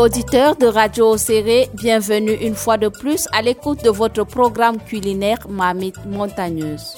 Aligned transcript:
Auditeurs 0.00 0.56
de 0.56 0.64
Radio 0.64 1.18
Serré, 1.18 1.68
bienvenue 1.74 2.32
une 2.32 2.54
fois 2.54 2.78
de 2.78 2.88
plus 2.88 3.28
à 3.32 3.42
l'écoute 3.42 3.84
de 3.84 3.90
votre 3.90 4.24
programme 4.24 4.78
culinaire 4.80 5.46
Mamite 5.46 6.06
Montagneuse. 6.06 6.96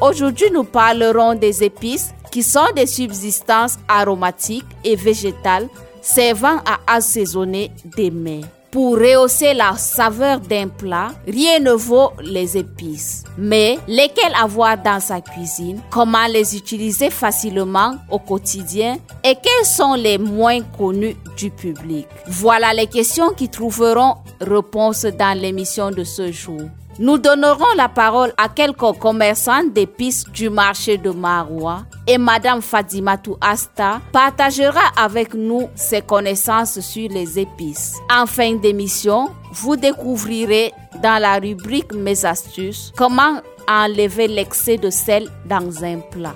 Aujourd'hui, 0.00 0.46
nous 0.52 0.62
parlerons 0.62 1.34
des 1.34 1.64
épices 1.64 2.14
qui 2.30 2.44
sont 2.44 2.70
des 2.76 2.86
subsistances 2.86 3.80
aromatiques 3.88 4.64
et 4.84 4.94
végétales 4.94 5.68
servant 6.00 6.58
à 6.58 6.78
assaisonner 6.86 7.72
des 7.96 8.12
mets. 8.12 8.42
Pour 8.70 8.98
rehausser 8.98 9.54
la 9.54 9.76
saveur 9.78 10.40
d'un 10.40 10.68
plat, 10.68 11.12
rien 11.26 11.58
ne 11.58 11.72
vaut 11.72 12.12
les 12.22 12.58
épices. 12.58 13.24
Mais 13.38 13.78
lesquelles 13.88 14.34
avoir 14.38 14.76
dans 14.76 15.00
sa 15.00 15.22
cuisine, 15.22 15.80
comment 15.90 16.26
les 16.26 16.54
utiliser 16.54 17.08
facilement 17.08 17.94
au 18.10 18.18
quotidien 18.18 18.98
et 19.24 19.34
quels 19.34 19.64
sont 19.64 19.94
les 19.94 20.18
moins 20.18 20.60
connus 20.60 21.16
du 21.38 21.50
public? 21.50 22.06
Voilà 22.26 22.74
les 22.74 22.86
questions 22.86 23.30
qui 23.30 23.48
trouveront 23.48 24.16
réponse 24.38 25.06
dans 25.06 25.38
l'émission 25.38 25.90
de 25.90 26.04
ce 26.04 26.30
jour. 26.30 26.60
Nous 27.00 27.16
donnerons 27.16 27.74
la 27.76 27.88
parole 27.88 28.32
à 28.36 28.48
quelques 28.48 28.98
commerçants 28.98 29.62
d'épices 29.62 30.24
du 30.32 30.50
marché 30.50 30.98
de 30.98 31.10
Maroua 31.10 31.84
et 32.08 32.18
Madame 32.18 32.60
Fadimatou 32.60 33.36
Asta 33.40 34.00
partagera 34.12 34.80
avec 34.96 35.32
nous 35.34 35.68
ses 35.76 36.02
connaissances 36.02 36.80
sur 36.80 37.08
les 37.08 37.38
épices. 37.38 37.94
En 38.10 38.26
fin 38.26 38.56
d'émission, 38.56 39.28
vous 39.52 39.76
découvrirez 39.76 40.72
dans 41.00 41.22
la 41.22 41.38
rubrique 41.38 41.94
Mes 41.94 42.24
astuces 42.24 42.92
comment 42.96 43.42
enlever 43.68 44.26
l'excès 44.26 44.76
de 44.76 44.90
sel 44.90 45.28
dans 45.48 45.84
un 45.84 45.98
plat. 45.98 46.34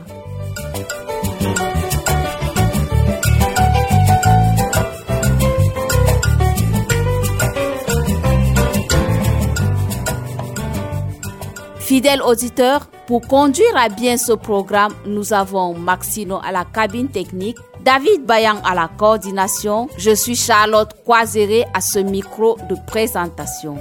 Fidèles 11.93 12.23
auditeurs, 12.23 12.87
pour 13.07 13.21
conduire 13.21 13.77
à 13.77 13.91
bien 13.91 14.17
ce 14.17 14.33
programme, 14.33 14.95
nous 15.05 15.35
avons 15.35 15.75
Maxino 15.75 16.41
à 16.43 16.51
la 16.51 16.65
cabine 16.65 17.09
technique, 17.09 17.59
David 17.85 18.25
Bayan 18.25 18.63
à 18.65 18.75
la 18.75 18.89
coordination, 18.89 19.91
je 19.99 20.15
suis 20.15 20.35
Charlotte 20.35 20.89
Croiseré 21.03 21.67
à 21.75 21.83
ce 21.83 21.99
micro 21.99 22.57
de 22.71 22.77
présentation. 22.87 23.77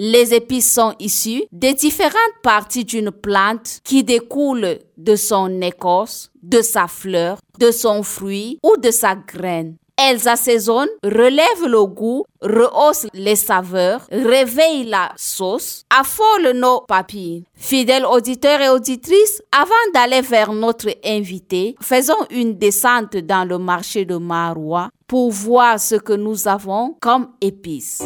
Les 0.00 0.32
épices 0.32 0.72
sont 0.72 0.94
issues 1.00 1.42
des 1.50 1.74
différentes 1.74 2.38
parties 2.44 2.84
d'une 2.84 3.10
plante 3.10 3.80
qui 3.82 4.04
découlent 4.04 4.78
de 4.96 5.16
son 5.16 5.60
écorce, 5.60 6.30
de 6.40 6.62
sa 6.62 6.86
fleur, 6.86 7.38
de 7.58 7.72
son 7.72 8.04
fruit 8.04 8.60
ou 8.62 8.76
de 8.76 8.92
sa 8.92 9.16
graine. 9.16 9.74
Elles 9.96 10.28
assaisonnent, 10.28 10.86
relèvent 11.02 11.66
le 11.66 11.84
goût, 11.84 12.24
rehaussent 12.40 13.08
les 13.12 13.34
saveurs, 13.34 14.06
réveillent 14.12 14.84
la 14.84 15.10
sauce, 15.16 15.82
affolent 15.90 16.52
nos 16.54 16.82
papilles. 16.82 17.42
Fidèles 17.56 18.06
auditeurs 18.06 18.60
et 18.60 18.68
auditrices, 18.68 19.42
avant 19.50 19.74
d'aller 19.92 20.20
vers 20.20 20.52
notre 20.52 20.90
invité, 21.04 21.74
faisons 21.80 22.24
une 22.30 22.56
descente 22.56 23.16
dans 23.16 23.44
le 23.44 23.58
marché 23.58 24.04
de 24.04 24.14
Marois 24.14 24.90
pour 25.08 25.32
voir 25.32 25.80
ce 25.80 25.96
que 25.96 26.12
nous 26.12 26.46
avons 26.46 26.94
comme 27.00 27.30
épices. 27.40 28.04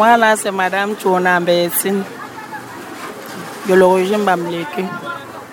Moi, 0.00 0.16
là, 0.16 0.34
c'est 0.34 0.50
Madame 0.50 0.94
Chona 0.98 1.38
Bessine, 1.40 2.02
de 3.68 3.74
l'origine 3.74 4.24
Bamleke. 4.24 4.82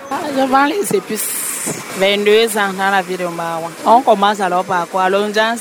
Je 0.09 0.41
vends 0.47 0.63
les 0.63 0.95
épices. 0.95 1.83
22 1.97 2.57
ans 2.57 2.71
dans 2.71 2.89
la 2.89 3.01
ville 3.01 3.17
de 3.17 3.25
Mawa. 3.25 3.69
On 3.85 4.01
commence 4.01 4.39
alors 4.39 4.63
par 4.63 4.87
quoi? 4.87 5.09
L'onjans, 5.09 5.55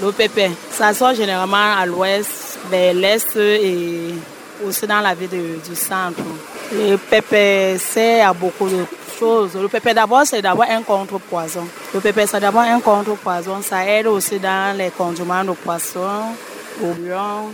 le 0.00 0.10
pépé. 0.10 0.50
Ça 0.70 0.94
sort 0.94 1.12
généralement 1.12 1.76
à 1.78 1.84
l'ouest, 1.84 2.60
vers 2.70 2.94
l'est 2.94 3.36
et 3.36 4.14
aussi 4.66 4.86
dans 4.86 5.00
la 5.00 5.12
ville 5.14 5.28
de, 5.28 5.68
du 5.68 5.76
centre. 5.76 6.22
Le 6.72 6.96
pépé 6.96 7.76
sert 7.76 8.30
à 8.30 8.32
beaucoup 8.32 8.70
de 8.70 8.86
choses. 9.18 9.54
Le 9.54 9.68
pépé 9.68 9.92
d'abord, 9.92 10.22
c'est 10.24 10.40
d'abord 10.40 10.64
un 10.66 10.80
contre-poison. 10.80 11.66
Le 11.92 12.00
pépé, 12.00 12.26
c'est 12.26 12.40
d'abord 12.40 12.62
un 12.62 12.80
contre-poison. 12.80 13.60
Ça 13.60 13.86
aide 13.86 14.06
aussi 14.06 14.38
dans 14.38 14.74
les 14.78 14.88
condiments 14.88 15.44
de 15.44 15.52
poisson, 15.52 16.32
au 16.82 16.86
bouillon 16.86 17.52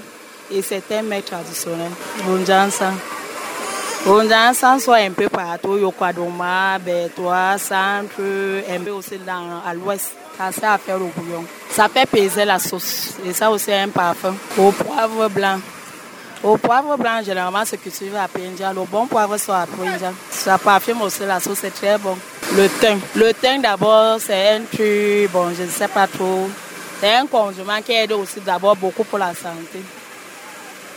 et 0.51 0.63
c'est 0.63 0.83
un 0.93 1.03
mets 1.03 1.23
traditionnel. 1.23 1.91
Bonjansa. 2.25 2.93
Bonjansa 4.05 4.79
soit 4.79 4.97
un 4.97 5.11
peu 5.11 5.29
partout, 5.29 5.77
Yokwadoma, 5.77 6.79
Bétois, 6.79 7.59
Centre, 7.59 8.21
un 8.69 8.81
peu 8.81 8.91
aussi 8.91 9.19
dans, 9.19 9.63
à 9.67 9.75
l'ouest. 9.75 10.13
Ça 10.37 10.51
sert 10.53 10.71
à 10.71 10.79
faire 10.79 10.99
le 10.99 11.07
bouillon. 11.07 11.45
Ça 11.69 11.89
fait 11.89 12.07
peser 12.07 12.47
la 12.47 12.59
sauce. 12.59 13.15
Et 13.27 13.33
ça 13.33 13.51
aussi 13.51 13.73
un 13.73 13.89
parfum. 13.89 14.35
Au 14.57 14.73
poivre 14.73 15.29
blanc. 15.29 15.61
Au 16.43 16.57
poivre 16.57 16.97
blanc, 16.97 17.21
généralement, 17.23 17.63
c'est 17.67 17.77
cultivé 17.77 18.17
à 18.17 18.27
Penja. 18.27 18.73
Le 18.73 18.85
bon 18.85 19.07
poivre 19.07 19.37
soit 19.37 19.59
à 19.59 19.67
Penja. 19.67 20.13
Ça 20.31 20.57
parfume 20.57 21.03
aussi 21.03 21.27
la 21.27 21.39
sauce, 21.41 21.59
c'est 21.61 21.75
très 21.75 21.99
bon. 21.99 22.17
Le 22.57 22.69
thym. 22.69 22.99
Le 23.15 23.35
thym, 23.35 23.61
d'abord, 23.61 24.19
c'est 24.19 24.57
un 24.57 24.63
truc, 24.63 25.31
bon, 25.31 25.53
je 25.55 25.65
ne 25.65 25.69
sais 25.69 25.89
pas 25.89 26.07
trop. 26.07 26.49
C'est 27.01 27.15
un 27.15 27.27
condiment 27.27 27.83
qui 27.85 27.93
aide 27.93 28.13
aussi 28.13 28.41
d'abord 28.41 28.77
beaucoup 28.77 29.05
pour 29.05 29.19
la 29.19 29.35
santé 29.35 29.83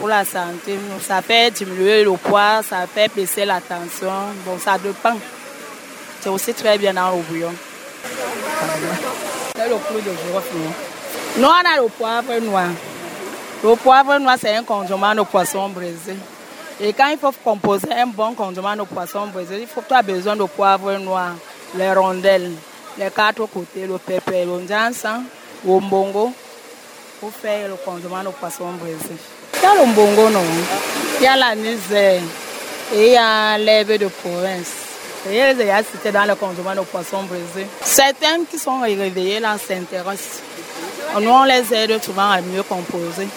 pour 0.04 0.10
la 0.10 0.26
santé. 0.26 0.78
Ça 1.00 1.22
fait 1.22 1.50
diminuer 1.50 2.04
le 2.04 2.12
poids, 2.18 2.62
ça 2.62 2.86
fait 2.94 3.10
baisser 3.16 3.46
la 3.46 3.62
tension. 3.62 4.12
Bon, 4.46 4.60
ça 4.60 4.78
dépend. 4.78 5.18
C'est 6.20 6.28
aussi 6.28 6.54
très 6.54 6.78
bien 6.78 6.94
dans 6.94 7.16
le 7.16 7.22
bouillon. 7.22 7.54
C'est 9.56 9.70
le 9.70 9.76
clou 9.76 10.02
de 10.02 10.12
girofle. 10.28 10.58
Nous, 11.38 11.48
on 11.48 11.50
a 11.50 11.82
le 11.82 11.88
poivre 11.88 12.38
noir. 12.42 12.68
Le 13.64 13.76
poivre 13.78 14.18
noir, 14.20 14.36
c'est 14.38 14.54
un 14.54 14.64
condiment 14.64 15.16
de 15.16 15.22
poisson 15.22 15.70
braisé. 15.70 16.18
Et 16.82 16.92
quand 16.92 17.08
il 17.08 17.18
faut 17.18 17.32
composer 17.42 17.94
un 17.94 18.08
bon 18.08 18.34
condiment 18.34 18.76
de 18.76 18.84
poisson 18.84 19.28
braisé, 19.28 19.62
il 19.62 19.68
faut 19.68 19.80
que 19.80 19.88
tu 19.88 19.94
as 19.94 20.02
besoin 20.02 20.36
de 20.36 20.44
poivre 20.44 20.98
noir, 20.98 21.36
les 21.76 21.94
rondelles, 21.94 22.52
les 22.98 23.10
quatre 23.10 23.46
côtés, 23.46 23.88
le 23.88 23.98
pépé, 24.00 24.44
le 24.44 24.60
njansan, 24.64 25.24
le 25.66 25.80
mbongo, 25.80 26.34
pour 27.22 27.32
faire 27.32 27.70
le 27.70 27.76
condiment 27.76 28.22
de 28.22 28.32
poisson 28.32 28.66
braisé. 29.64 29.76
Dans 29.76 29.76
le 29.76 29.92
Mbongo, 29.92 30.30
non. 30.30 30.42
Il 31.20 31.24
y 31.24 31.28
a 31.28 31.36
la 31.36 31.56
et 32.96 33.08
il 33.08 33.12
y 33.14 33.18
a 33.18 33.58
l'herbe 33.58 33.98
de 33.98 34.08
province. 34.08 34.72
Il 35.28 35.36
y 35.36 35.42
a 35.42 35.84
cité 35.84 36.12
dans 36.12 36.26
le 36.26 36.36
condiment 36.36 36.76
de 36.76 36.82
poisson 36.82 37.24
brisé. 37.24 37.66
Certains 37.82 38.44
qui 38.50 38.60
sont 38.60 38.82
réveillés 38.82 39.40
là 39.40 39.56
s'intéressent. 39.58 40.42
Nous, 41.20 41.30
on 41.30 41.44
les 41.44 41.74
aide 41.74 42.04
souvent 42.04 42.30
à 42.30 42.42
mieux 42.42 42.64
composer. 42.64 43.28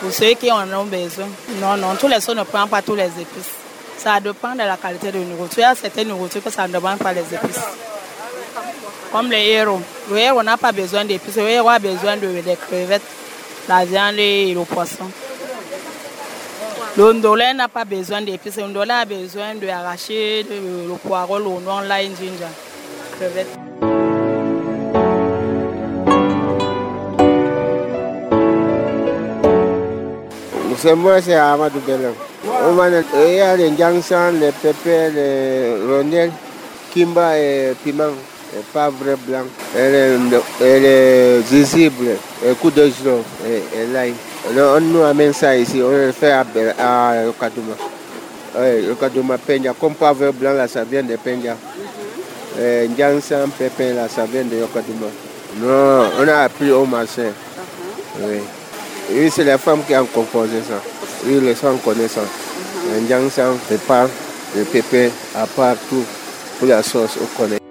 Pour 0.00 0.12
ceux 0.12 0.34
qui 0.34 0.50
en 0.50 0.72
ont 0.72 0.84
besoin. 0.84 1.26
Non, 1.60 1.76
non, 1.76 1.96
tous 1.98 2.08
les 2.08 2.20
sols 2.20 2.36
ne 2.36 2.42
prennent 2.44 2.68
pas 2.68 2.82
tous 2.82 2.94
les 2.94 3.06
épices. 3.06 3.50
Ça 3.98 4.20
dépend 4.20 4.52
de 4.52 4.58
la 4.58 4.76
qualité 4.76 5.12
de 5.12 5.18
nourriture. 5.18 5.58
Il 5.58 5.60
y 5.60 5.64
a 5.64 5.74
certaines 5.74 6.08
nourritures 6.08 6.42
que 6.42 6.50
ça 6.50 6.66
ne 6.66 6.72
demande 6.72 6.98
pas 6.98 7.12
les 7.12 7.20
épices. 7.20 7.60
Comme 9.12 9.30
les 9.30 9.48
héros. 9.50 9.80
Le 10.10 10.18
héros 10.18 10.42
n'a 10.42 10.56
pas 10.56 10.72
besoin 10.72 11.04
d'épices. 11.04 11.36
Le 11.36 11.48
héros 11.48 11.68
a 11.68 11.78
besoin 11.78 12.16
de, 12.16 12.26
des 12.26 12.56
crevettes, 12.56 13.02
la 13.68 13.84
viande 13.84 14.18
et 14.18 14.54
le 14.54 14.64
poisson. 14.64 15.04
Le 16.96 17.12
ndolé 17.12 17.52
n'a 17.54 17.68
pas 17.68 17.84
besoin 17.84 18.22
d'épices. 18.22 18.56
Le 18.56 18.68
ndolé 18.68 18.92
a 18.92 19.04
besoin 19.04 19.54
d'arracher 19.54 20.44
le, 20.48 20.88
le 20.88 20.94
poireau, 20.94 21.38
le 21.38 21.60
noir, 21.62 21.82
lime, 21.82 22.14
ginger, 22.16 22.46
crevettes. 23.18 23.58
C'est 30.78 30.94
moi, 30.94 31.20
c'est 31.22 31.34
Amadou 31.34 31.80
Belem. 31.80 32.12
Il 33.14 33.34
y 33.34 33.40
a 33.40 33.56
les 33.56 33.76
jansan, 33.76 34.38
les 34.38 34.52
pépés, 34.52 35.10
les 35.10 35.74
rondelles, 35.88 36.30
kimba 36.92 37.38
et 37.38 37.74
piment, 37.82 38.12
et 38.54 38.62
pavre 38.72 39.16
blanc, 39.26 39.44
et 39.76 39.90
les, 39.90 40.66
et 40.66 40.80
les 40.80 41.40
visibles, 41.40 42.16
et 42.46 42.54
coup 42.54 42.70
de 42.70 42.84
jour, 42.84 43.22
et, 43.46 43.78
et 43.78 43.86
l'ail. 43.92 44.14
On 44.56 44.80
nous 44.80 45.02
amène 45.02 45.32
ça 45.32 45.56
ici, 45.56 45.80
on 45.82 45.90
le 45.90 46.12
fait 46.12 46.30
à, 46.30 46.44
à 46.78 47.26
Okadouma. 47.28 47.74
Oui, 48.58 49.38
Peña. 49.46 49.74
Comme 49.78 49.94
pavre 49.94 50.32
blanc, 50.32 50.54
là, 50.54 50.66
ça 50.68 50.84
vient 50.84 51.02
de 51.02 51.16
Peña. 51.16 51.56
Euh, 52.58 52.86
Njansan, 52.88 53.50
Pépin, 53.50 53.92
là, 53.92 54.08
ça 54.08 54.24
vient 54.24 54.44
de 54.44 54.56
Yokadima. 54.56 55.06
Non, 55.60 56.10
on 56.18 56.28
a 56.28 56.44
appris 56.44 56.70
au 56.70 56.86
marché. 56.86 57.22
Uh-huh. 57.22 58.22
Oui. 58.22 58.38
Oui, 59.12 59.30
c'est 59.30 59.44
les 59.44 59.58
femmes 59.58 59.82
qui 59.86 59.94
ont 59.94 60.06
composé 60.06 60.62
ça. 60.66 60.80
Oui, 61.26 61.38
les 61.42 61.54
femmes 61.54 61.78
connaissent 61.84 62.12
ça. 62.12 62.22
Njansan, 63.06 63.58
Pépin, 63.68 64.08
le 64.56 64.64
pépé, 64.64 65.10
à 65.34 65.46
part 65.46 65.76
tout, 65.90 66.04
pour 66.58 66.68
la 66.68 66.82
sauce, 66.82 67.18
on 67.20 67.42
connaît. 67.42 67.65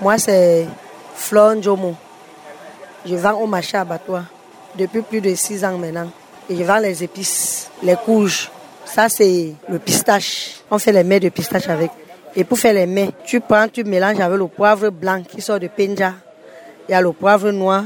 Moi, 0.00 0.16
c'est 0.16 0.64
Flon 1.16 1.60
Jomo. 1.60 1.96
Je 3.04 3.16
vends 3.16 3.40
au 3.40 3.46
marché 3.48 3.76
abattoir 3.76 4.24
depuis 4.76 5.02
plus 5.02 5.20
de 5.20 5.34
six 5.34 5.64
ans 5.64 5.76
maintenant. 5.76 6.08
Et 6.48 6.54
je 6.54 6.62
vends 6.62 6.78
les 6.78 7.02
épices, 7.02 7.68
les 7.82 7.96
couches. 7.96 8.48
Ça, 8.84 9.08
c'est 9.08 9.54
le 9.68 9.80
pistache. 9.80 10.60
On 10.70 10.78
fait 10.78 10.92
les 10.92 11.02
mets 11.02 11.18
de 11.18 11.28
pistache 11.30 11.68
avec. 11.68 11.90
Et 12.36 12.44
pour 12.44 12.60
faire 12.60 12.74
les 12.74 12.86
mets, 12.86 13.10
tu 13.24 13.40
prends, 13.40 13.66
tu 13.66 13.82
mélanges 13.82 14.20
avec 14.20 14.38
le 14.38 14.46
poivre 14.46 14.90
blanc 14.90 15.20
qui 15.28 15.40
sort 15.40 15.58
de 15.58 15.66
Penja. 15.66 16.14
Il 16.88 16.92
y 16.92 16.94
a 16.94 17.00
le 17.00 17.10
poivre 17.10 17.50
noir 17.50 17.82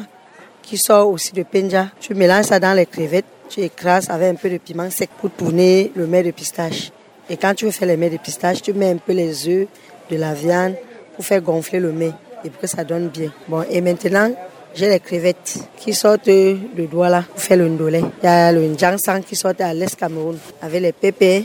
qui 0.60 0.76
sort 0.76 1.08
aussi 1.08 1.32
de 1.32 1.44
Penja. 1.44 1.86
Tu 1.98 2.14
mélanges 2.14 2.44
ça 2.44 2.60
dans 2.60 2.74
les 2.74 2.84
crevettes. 2.84 3.24
Tu 3.48 3.60
écrases 3.60 4.10
avec 4.10 4.32
un 4.32 4.34
peu 4.34 4.50
de 4.50 4.58
piment 4.58 4.90
sec 4.90 5.08
pour 5.18 5.30
tourner 5.30 5.90
le 5.94 6.06
mets 6.06 6.22
de 6.22 6.30
pistache. 6.30 6.92
Et 7.30 7.38
quand 7.38 7.54
tu 7.54 7.64
veux 7.64 7.70
faire 7.70 7.88
les 7.88 7.96
mets 7.96 8.10
de 8.10 8.18
pistache, 8.18 8.60
tu 8.60 8.74
mets 8.74 8.90
un 8.90 8.96
peu 8.96 9.12
les 9.12 9.48
œufs, 9.48 9.66
de 10.10 10.16
la 10.16 10.34
viande 10.34 10.74
pour 11.14 11.24
faire 11.24 11.40
gonfler 11.40 11.80
le 11.80 11.92
mets 11.92 12.12
et 12.44 12.50
pour 12.50 12.60
que 12.60 12.66
ça 12.66 12.84
donne 12.84 13.08
bien. 13.08 13.30
Bon, 13.48 13.64
et 13.68 13.80
maintenant, 13.80 14.30
j'ai 14.74 14.88
les 14.88 15.00
crevettes 15.00 15.58
qui 15.76 15.92
sortent 15.92 16.26
de 16.26 16.86
Douala 16.90 17.22
pour 17.22 17.40
faire 17.40 17.58
le 17.58 17.68
ndolé. 17.68 18.02
Il 18.22 18.24
y 18.24 18.28
a 18.28 18.50
le 18.52 18.66
njangsan 18.68 19.22
qui 19.22 19.36
sort 19.36 19.52
à 19.60 19.74
l'Est 19.74 19.96
Cameroun 19.96 20.38
avec 20.60 20.80
les 20.80 20.92
pépés, 20.92 21.44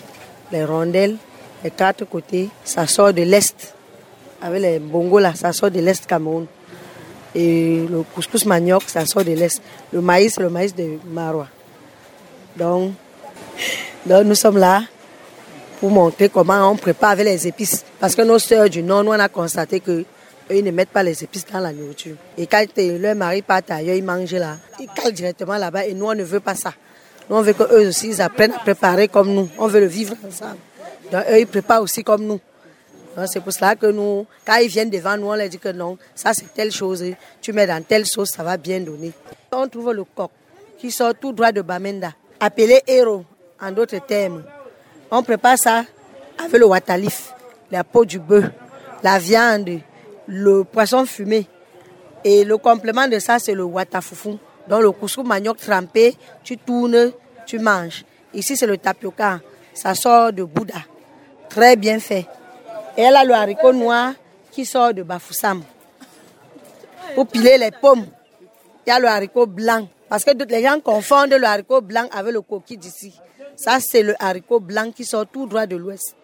les 0.51 0.63
rondelles, 0.63 1.15
les 1.63 1.71
quatre 1.71 2.05
côtés. 2.05 2.49
Ça 2.63 2.87
sort 2.87 3.13
de 3.13 3.23
l'Est. 3.23 3.73
Avec 4.41 4.61
les 4.61 4.79
bongos 4.79 5.19
là, 5.19 5.33
ça 5.35 5.51
sort 5.51 5.71
de 5.71 5.79
l'Est 5.79 6.05
Cameroun. 6.05 6.45
Et 7.35 7.85
le 7.89 8.03
couscous 8.15 8.45
manioc, 8.45 8.83
ça 8.87 9.05
sort 9.05 9.23
de 9.23 9.31
l'Est. 9.31 9.61
Le 9.91 10.01
maïs, 10.01 10.39
le 10.39 10.49
maïs 10.49 10.73
de 10.73 10.97
Marois. 11.05 11.47
Donc, 12.55 12.93
donc, 14.05 14.25
nous 14.25 14.35
sommes 14.35 14.57
là 14.57 14.83
pour 15.79 15.89
montrer 15.89 16.29
comment 16.29 16.69
on 16.69 16.75
prépare 16.75 17.11
avec 17.11 17.25
les 17.25 17.47
épices. 17.47 17.85
Parce 17.99 18.15
que 18.15 18.21
nos 18.21 18.39
sœurs 18.39 18.69
du 18.69 18.83
Nord, 18.83 19.03
nous, 19.03 19.11
on 19.11 19.19
a 19.19 19.29
constaté 19.29 19.79
que 19.79 20.05
ils 20.49 20.63
ne 20.63 20.71
mettent 20.71 20.89
pas 20.89 21.03
les 21.03 21.23
épices 21.23 21.45
dans 21.51 21.59
la 21.59 21.73
nourriture. 21.73 22.15
Et 22.37 22.47
quand 22.47 22.65
leur 22.77 23.15
mari 23.15 23.41
part 23.41 23.61
ailleurs, 23.69 23.95
ils 23.95 24.03
mangent 24.03 24.33
là. 24.33 24.57
Ils 24.79 24.87
calent 24.87 25.11
directement 25.11 25.57
là-bas 25.57 25.85
et 25.85 25.93
nous, 25.93 26.05
on 26.05 26.15
ne 26.15 26.23
veut 26.23 26.39
pas 26.39 26.55
ça. 26.55 26.73
Nous, 27.29 27.35
on 27.35 27.41
veut 27.41 27.53
qu'eux 27.53 27.89
aussi, 27.89 28.09
ils 28.09 28.21
apprennent 28.21 28.53
à 28.53 28.59
préparer 28.59 29.09
comme 29.09 29.33
nous. 29.33 29.49
On 29.57 29.67
veut 29.67 29.81
le 29.81 29.87
vivre 29.87 30.15
ensemble. 30.25 30.57
Donc, 31.11 31.23
eux, 31.29 31.39
ils 31.39 31.47
préparent 31.47 31.81
aussi 31.81 32.03
comme 32.03 32.23
nous. 32.23 32.39
C'est 33.25 33.41
pour 33.41 33.51
cela 33.51 33.75
que 33.75 33.87
nous, 33.87 34.27
quand 34.45 34.57
ils 34.57 34.67
viennent 34.67 34.91
devant 34.91 35.17
nous, 35.17 35.27
on 35.27 35.33
leur 35.33 35.49
dit 35.49 35.57
que 35.57 35.69
non, 35.69 35.97
ça 36.13 36.33
c'est 36.33 36.53
telle 36.53 36.71
chose, 36.71 37.03
tu 37.41 37.51
mets 37.51 37.65
dans 37.65 37.83
telle 37.83 38.05
sauce, 38.05 38.29
ça 38.29 38.43
va 38.43 38.57
bien 38.57 38.79
donner. 38.79 39.11
On 39.51 39.67
trouve 39.67 39.91
le 39.91 40.03
coq 40.03 40.29
qui 40.77 40.91
sort 40.91 41.15
tout 41.19 41.31
droit 41.31 41.51
de 41.51 41.61
Bamenda, 41.63 42.13
appelé 42.39 42.79
héros 42.85 43.25
en 43.59 43.71
d'autres 43.71 44.05
termes. 44.05 44.43
On 45.09 45.23
prépare 45.23 45.57
ça 45.57 45.85
avec 46.37 46.59
le 46.59 46.65
watalif, 46.65 47.33
la 47.71 47.83
peau 47.83 48.03
du 48.03 48.19
bœuf, 48.19 48.45
la 49.03 49.19
viande, 49.19 49.79
le 50.27 50.63
poisson 50.63 51.05
fumé. 51.05 51.47
Et 52.23 52.43
le 52.43 52.57
complément 52.57 53.07
de 53.07 53.19
ça, 53.19 53.39
c'est 53.39 53.53
le 53.53 53.63
watafoufou. 53.63 54.37
Donc 54.67 54.81
le 54.81 54.91
couscous 54.91 55.25
manioc 55.25 55.57
trempé, 55.57 56.15
tu 56.43 56.57
tournes, 56.57 57.11
tu 57.45 57.57
manges. 57.57 58.03
Ici, 58.33 58.57
c'est 58.57 58.67
le 58.67 58.77
tapioca. 58.77 59.39
Ça 59.73 59.95
sort 59.95 60.33
de 60.33 60.43
Bouddha. 60.43 60.81
Très 61.49 61.75
bien 61.75 61.99
fait. 61.99 62.25
Et 62.97 63.03
elle 63.03 63.15
a 63.15 63.23
le 63.23 63.33
haricot 63.33 63.71
noir 63.71 64.13
qui 64.51 64.65
sort 64.65 64.93
de 64.93 65.03
Bafoussam. 65.03 65.63
Pour 67.15 67.27
piler 67.27 67.57
les 67.57 67.71
pommes, 67.71 68.05
il 68.85 68.89
y 68.89 68.91
a 68.91 68.99
le 68.99 69.07
haricot 69.07 69.45
blanc. 69.45 69.87
Parce 70.09 70.25
que 70.25 70.31
les 70.31 70.63
gens 70.63 70.79
confondent 70.81 71.33
le 71.33 71.45
haricot 71.45 71.81
blanc 71.81 72.07
avec 72.11 72.33
le 72.33 72.41
coquille 72.41 72.77
d'ici. 72.77 73.13
Ça, 73.57 73.79
c'est 73.81 74.03
le 74.03 74.15
haricot 74.19 74.59
blanc 74.59 74.91
qui 74.91 75.03
sort 75.03 75.25
tout 75.25 75.47
droit 75.47 75.65
de 75.65 75.75
l'ouest. 75.75 76.15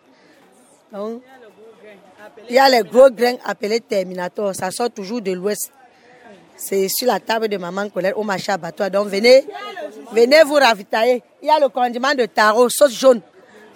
il 0.93 2.55
y 2.55 2.59
a 2.59 2.69
les 2.69 2.83
gros 2.83 3.09
grains 3.09 3.37
appelés 3.43 3.81
Terminator. 3.81 4.53
Ça 4.53 4.69
sort 4.69 4.91
toujours 4.91 5.19
de 5.19 5.31
l'ouest. 5.31 5.71
C'est 6.55 6.87
sur 6.87 7.07
la 7.07 7.19
table 7.19 7.47
de 7.47 7.57
maman 7.57 7.89
Colette 7.89 8.13
au 8.15 8.21
marché 8.21 8.51
abattoir. 8.51 8.91
Donc 8.91 9.07
venez, 9.07 9.43
venez 10.11 10.43
vous 10.43 10.53
ravitailler. 10.53 11.23
Il 11.41 11.47
y 11.47 11.49
a 11.49 11.59
le 11.59 11.69
condiment 11.69 12.13
de 12.13 12.27
taro, 12.27 12.69
sauce 12.69 12.93
jaune. 12.93 13.21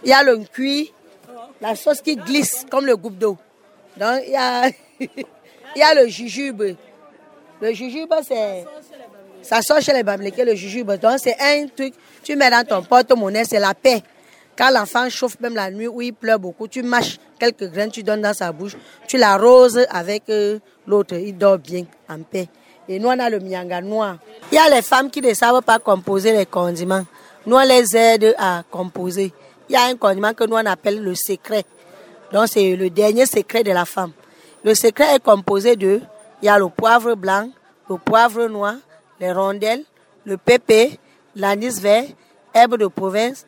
Il 0.03 0.10
y 0.12 0.13
a 0.13 0.21
le 0.21 0.38
cuit, 0.45 0.94
la 1.60 1.75
sauce 1.75 2.01
qui 2.01 2.15
glisse 2.15 2.63
comme 2.69 2.86
le 2.86 2.95
goutte 2.95 3.18
d'eau. 3.18 3.38
Donc 3.98 4.21
il 4.24 4.33
y 4.33 4.36
a, 4.36 4.68
il 5.00 5.10
y 5.77 5.81
a 5.81 5.95
le 5.95 6.07
jujube. 6.07 6.75
Le 7.60 7.74
jujube, 7.74 8.13
c'est 8.21 8.65
ça 9.47 9.61
sort 9.61 9.79
chez 9.79 9.94
les 9.94 10.03
Bamileke, 10.03 10.39
le 10.39 10.55
jujube. 10.55 10.91
Donc, 10.99 11.19
c'est 11.23 11.38
un 11.39 11.67
truc, 11.67 11.94
tu 12.21 12.35
mets 12.35 12.49
dans 12.49 12.65
ton 12.65 12.83
porte-monnaie, 12.83 13.45
c'est 13.45 13.59
la 13.59 13.73
paix. 13.73 14.03
Quand 14.57 14.69
l'enfant 14.71 15.09
chauffe 15.09 15.39
même 15.39 15.55
la 15.55 15.71
nuit 15.71 15.88
où 15.88 16.01
il 16.01 16.13
pleure 16.13 16.38
beaucoup, 16.38 16.67
tu 16.67 16.83
mâches 16.83 17.17
quelques 17.39 17.71
graines, 17.71 17.91
tu 17.91 18.03
donnes 18.03 18.21
dans 18.21 18.33
sa 18.33 18.51
bouche, 18.51 18.75
tu 19.07 19.17
l'arroses 19.17 19.85
avec 19.89 20.23
euh, 20.29 20.59
l'autre, 20.85 21.15
il 21.15 21.38
dort 21.38 21.59
bien, 21.59 21.85
en 22.09 22.19
paix. 22.23 22.49
Et 22.89 22.99
nous, 22.99 23.07
on 23.07 23.19
a 23.19 23.29
le 23.29 23.39
mianga 23.39 23.79
noir. 23.79 24.17
Il 24.51 24.55
y 24.55 24.57
a 24.57 24.69
les 24.69 24.81
femmes 24.81 25.09
qui 25.09 25.21
ne 25.21 25.33
savent 25.33 25.61
pas 25.61 25.79
composer 25.79 26.33
les 26.33 26.45
condiments. 26.45 27.05
Nous, 27.45 27.55
on 27.55 27.65
les 27.65 27.95
aide 27.95 28.35
à 28.38 28.63
composer. 28.69 29.31
Il 29.69 29.73
y 29.73 29.75
a 29.77 29.83
un 29.83 29.95
condiment 29.95 30.33
que 30.33 30.43
nous, 30.43 30.55
on 30.55 30.65
appelle 30.65 31.01
le 31.01 31.15
secret. 31.15 31.63
Donc, 32.33 32.48
c'est 32.50 32.75
le 32.75 32.89
dernier 32.89 33.25
secret 33.25 33.63
de 33.63 33.72
la 33.72 33.86
femme. 33.86 34.12
Le 34.65 34.75
secret 34.75 35.15
est 35.15 35.24
composé 35.24 35.77
de, 35.77 36.01
il 36.41 36.48
y 36.48 36.50
a 36.50 36.60
le 36.60 36.67
poivre 36.67 37.15
blanc, 37.15 37.50
le 37.89 37.98
poivre 37.98 38.48
noir, 38.48 38.74
les 39.19 39.31
rondelles, 39.31 39.83
le 40.25 40.38
pépé, 40.38 41.00
l'anis 41.36 41.79
vert, 41.79 42.05
herbe 42.53 42.77
de 42.77 42.88
province, 42.88 43.45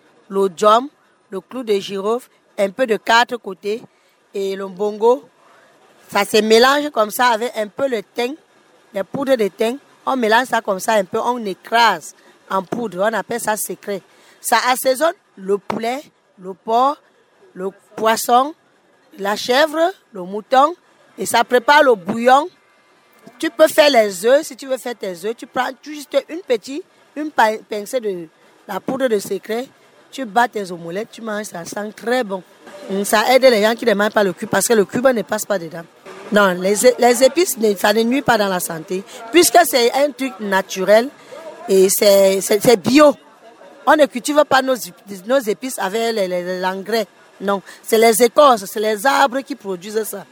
jam, 0.55 0.87
le 1.29 1.41
clou 1.41 1.63
de 1.63 1.73
girofle, 1.73 2.29
un 2.57 2.69
peu 2.69 2.85
de 2.85 2.97
quatre 2.97 3.37
côtés 3.37 3.81
et 4.33 4.55
le 4.55 4.67
bongo. 4.67 5.23
Ça 6.09 6.25
se 6.25 6.41
mélange 6.41 6.89
comme 6.91 7.11
ça 7.11 7.27
avec 7.27 7.51
un 7.55 7.67
peu 7.67 7.87
le 7.87 8.01
thym, 8.01 8.35
les 8.93 9.03
poudres 9.03 9.37
de 9.37 9.47
thym. 9.47 9.77
On 10.05 10.15
mélange 10.15 10.47
ça 10.47 10.61
comme 10.61 10.79
ça 10.79 10.93
un 10.93 11.03
peu, 11.03 11.19
on 11.19 11.43
écrase 11.45 12.15
en 12.49 12.63
poudre, 12.63 13.07
on 13.09 13.13
appelle 13.13 13.39
ça 13.39 13.55
secret. 13.55 14.01
Ça 14.41 14.57
assaisonne 14.69 15.13
le 15.37 15.57
poulet, 15.57 16.01
le 16.39 16.53
porc, 16.53 16.97
le 17.53 17.69
poisson, 17.95 18.53
la 19.17 19.35
chèvre, 19.35 19.91
le 20.13 20.23
mouton 20.23 20.73
et 21.17 21.25
ça 21.25 21.43
prépare 21.43 21.83
le 21.83 21.95
bouillon 21.95 22.47
tu 23.37 23.49
peux 23.49 23.67
faire 23.67 23.89
les 23.89 24.25
œufs, 24.25 24.45
si 24.45 24.55
tu 24.55 24.67
veux 24.67 24.77
faire 24.77 24.95
tes 24.95 25.25
œufs, 25.25 25.35
tu 25.35 25.45
prends 25.47 25.69
juste 25.81 26.17
une 26.29 26.41
petite, 26.41 26.83
une 27.15 27.31
pincée 27.31 27.99
de 27.99 28.27
la 28.67 28.79
poudre 28.79 29.07
de 29.07 29.19
secret, 29.19 29.67
tu 30.11 30.25
bats 30.25 30.47
tes 30.47 30.71
omelettes, 30.71 31.09
tu 31.11 31.21
manges, 31.21 31.45
ça 31.45 31.65
sent 31.65 31.91
très 31.95 32.23
bon. 32.23 32.41
Ça 33.03 33.23
aide 33.33 33.43
les 33.43 33.61
gens 33.61 33.75
qui 33.75 33.85
ne 33.85 33.93
mangent 33.93 34.13
pas 34.13 34.23
le 34.23 34.33
cube 34.33 34.49
parce 34.49 34.67
que 34.67 34.73
le 34.73 34.85
cube 34.85 35.07
ne 35.07 35.21
passe 35.21 35.45
pas 35.45 35.59
dedans. 35.59 35.83
Non, 36.31 36.53
les, 36.53 37.23
épices, 37.23 37.57
ça 37.77 37.93
ne 37.93 38.03
nuit 38.03 38.21
pas 38.21 38.37
dans 38.37 38.47
la 38.47 38.59
santé 38.59 39.03
puisque 39.31 39.57
c'est 39.65 39.91
un 39.93 40.11
truc 40.11 40.33
naturel 40.39 41.09
et 41.67 41.89
c'est 41.89 42.77
bio. 42.77 43.13
On 43.85 43.95
ne 43.95 44.05
cultive 44.05 44.43
pas 44.47 44.61
nos, 44.61 44.75
épices 44.75 45.79
avec 45.79 46.15
l'engrais. 46.61 47.07
Non, 47.41 47.61
c'est 47.83 47.97
les 47.97 48.23
écorces, 48.23 48.65
c'est 48.65 48.79
les 48.79 49.05
arbres 49.05 49.39
qui 49.41 49.55
produisent 49.55 50.03
ça. 50.03 50.25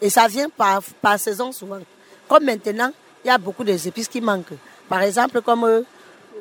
Et 0.00 0.10
ça 0.10 0.28
vient 0.28 0.48
par 0.50 1.18
saison 1.18 1.52
souvent. 1.52 1.80
Comme 2.28 2.44
maintenant, 2.44 2.90
il 3.24 3.28
y 3.28 3.30
a 3.30 3.38
beaucoup 3.38 3.64
d'épices 3.64 4.08
qui 4.08 4.20
manquent. 4.20 4.58
Par 4.88 5.02
exemple, 5.02 5.40
comme 5.40 5.64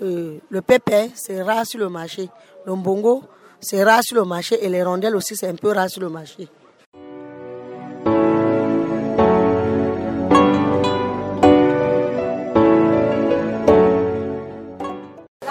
euh, 0.01 0.37
le 0.49 0.61
pépé, 0.61 1.11
c'est 1.15 1.41
rare 1.41 1.65
sur 1.65 1.79
le 1.79 1.89
marché. 1.89 2.29
Le 2.65 2.75
mbongo, 2.75 3.23
c'est 3.61 3.83
rare 3.83 4.03
sur 4.03 4.17
le 4.17 4.25
marché. 4.25 4.63
Et 4.63 4.69
les 4.69 4.83
rondelles 4.83 5.15
aussi, 5.15 5.35
c'est 5.35 5.47
un 5.47 5.55
peu 5.55 5.71
rare 5.71 5.89
sur 5.89 6.01
le 6.01 6.09
marché. 6.09 6.47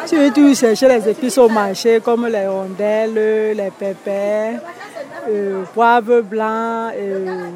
Tu 0.09 0.17
veux 0.17 0.31
tout 0.33 0.55
chercher 0.55 0.87
les 0.87 1.09
épices 1.09 1.37
au 1.39 1.49
marché 1.49 2.01
comme 2.03 2.29
les 2.29 2.47
rondelles, 2.47 3.55
les 3.57 3.71
pépés, 3.77 4.57
euh, 5.29 5.65
poivre 5.75 6.21
blanc, 6.21 6.91
euh, 6.95 7.51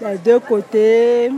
les 0.00 0.18
deux 0.18 0.40
côtés, 0.40 1.30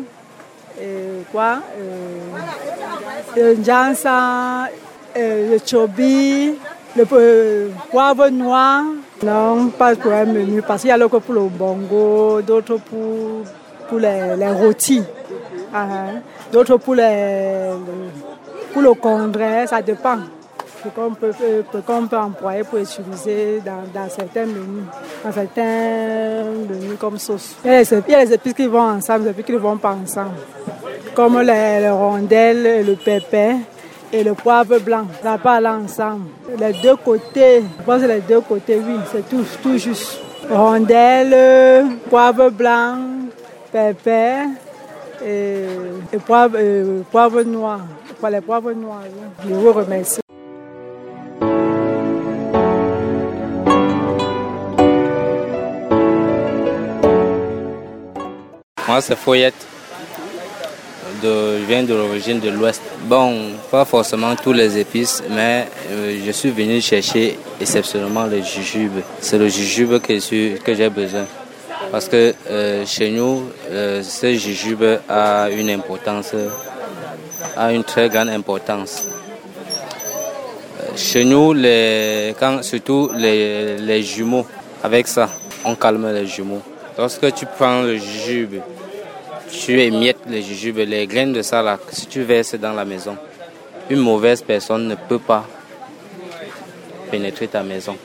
et 0.81 1.25
quoi 1.33 1.59
euh, 1.79 3.55
le 3.57 3.65
jansa, 3.65 4.69
euh, 5.17 5.53
le 5.53 5.59
chobi, 5.65 6.55
le 6.97 7.05
euh, 7.13 7.69
poivre 7.91 8.29
noir. 8.29 8.85
Non, 9.23 9.69
pas 9.71 9.97
pour 9.97 10.13
un 10.13 10.25
menu, 10.27 10.63
parce 10.63 10.83
qu'il 10.83 10.91
y 10.91 10.93
a 10.93 10.97
le 10.97 11.09
pour 11.09 11.35
le 11.35 11.41
bongo, 11.49 12.41
d'autres 12.43 12.77
pour, 12.77 13.43
pour 13.89 13.99
les, 13.99 14.37
les 14.37 14.51
rôtis, 14.51 15.03
ah, 15.75 15.87
d'autres 16.53 16.77
pour, 16.77 16.95
pour 18.73 18.83
le 18.83 18.95
congrès, 18.95 19.67
ça 19.67 19.83
dépend. 19.83 20.19
Qu'on 20.95 21.15
peut, 21.15 21.33
euh, 21.43 21.63
peut 21.71 22.17
employer 22.17 22.65
pour 22.65 22.79
utiliser 22.79 23.61
dans, 23.65 24.09
certains 24.09 24.47
menus, 24.47 24.85
dans 25.25 25.33
certains 25.33 26.45
menus 26.69 26.99
comme 26.99 27.19
sauce. 27.19 27.57
Il 27.65 27.71
y 27.71 28.15
a 28.15 28.25
les, 28.25 28.33
épices 28.33 28.55
qui 28.55 28.67
vont 28.67 28.81
ensemble, 28.81 29.25
les 29.25 29.31
épices 29.31 29.47
qui 29.47 29.53
ne 29.53 29.59
vont 29.59 29.77
pas 29.77 29.97
ensemble, 30.03 30.37
comme 31.15 31.41
les, 31.41 31.89
rondelles, 31.91 32.87
le 32.87 32.95
pépé 32.95 33.57
et 34.13 34.25
le 34.25 34.35
poivre 34.35 34.79
blanc. 34.79 35.07
Ça 35.23 35.39
aller 35.45 35.69
ensemble. 35.69 36.27
Les 36.59 36.73
deux 36.83 36.97
côtés, 36.97 37.63
je 37.79 37.85
pense 37.85 38.03
que 38.03 38.07
les 38.07 38.21
deux 38.21 38.41
côtés, 38.41 38.77
oui, 38.77 38.97
c'est 39.13 39.29
tout, 39.29 39.45
tout 39.63 39.77
juste. 39.77 40.21
Rondelles, 40.51 41.87
poivre 42.09 42.51
blanc, 42.51 42.97
pépé 43.71 44.47
et, 45.25 45.65
et 46.13 46.19
poivre, 46.19 46.57
euh, 46.59 47.03
poivre 47.11 47.43
noir. 47.43 47.81
Pour 48.19 48.29
les 48.29 48.41
poivres 48.41 48.73
noirs, 48.73 49.03
je 49.47 49.55
vous 49.55 49.73
remercie. 49.73 50.21
Moi, 58.89 59.03
c'est 59.03 59.19
Foyette. 59.19 59.67
De, 61.23 61.59
je 61.61 61.65
viens 61.67 61.83
de 61.83 61.93
l'origine 61.93 62.41
de 62.41 62.49
l'Ouest. 62.49 62.81
Bon, 63.03 63.51
pas 63.71 63.85
forcément 63.85 64.35
tous 64.35 64.55
les 64.55 64.79
épices, 64.79 65.23
mais 65.29 65.67
euh, 65.91 66.19
je 66.25 66.31
suis 66.33 66.51
venu 66.51 66.81
chercher 66.81 67.39
exceptionnellement 67.61 68.25
le 68.25 68.41
jujube. 68.41 69.01
C'est 69.21 69.37
le 69.37 69.49
jujube 69.49 69.99
que, 70.01 70.57
que 70.57 70.75
j'ai 70.75 70.89
besoin. 70.89 71.27
Parce 71.93 72.09
que 72.09 72.35
euh, 72.49 72.87
chez 72.87 73.11
nous, 73.11 73.51
euh, 73.71 74.03
ce 74.03 74.33
jujube 74.33 74.85
a 75.07 75.51
une 75.51 75.69
importance, 75.69 76.33
a 77.59 77.73
une 77.73 77.85
très 77.85 78.09
grande 78.09 78.31
importance. 78.31 79.03
Chez 80.97 81.27
nous, 81.27 81.53
les, 81.53 82.35
quand, 82.41 82.63
surtout 82.63 83.11
les, 83.15 83.77
les 83.77 84.03
jumeaux, 84.03 84.47
avec 84.83 85.09
ça, 85.09 85.29
on 85.63 85.75
calme 85.75 86.11
les 86.11 86.27
jumeaux. 86.27 86.63
Lorsque 86.97 87.33
tu 87.35 87.47
prends 87.47 87.83
le 87.83 87.97
jujube, 87.97 88.61
tu 89.51 89.81
émiettes 89.81 90.21
les 90.29 90.43
jujubes, 90.43 90.79
les 90.79 91.07
graines 91.07 91.33
de 91.33 91.43
ça 91.43 91.63
là, 91.63 91.79
si 91.91 92.07
tu 92.07 92.23
verses 92.23 92.55
dans 92.55 92.73
la 92.73 92.85
maison, 92.85 93.17
une 93.91 94.01
mauvaise 94.01 94.43
personne 94.43 94.87
ne 94.89 94.95
peut 94.95 95.19
pas 95.19 95.45
pénétrer 97.11 97.49
ta 97.49 97.63
maison. 97.63 97.97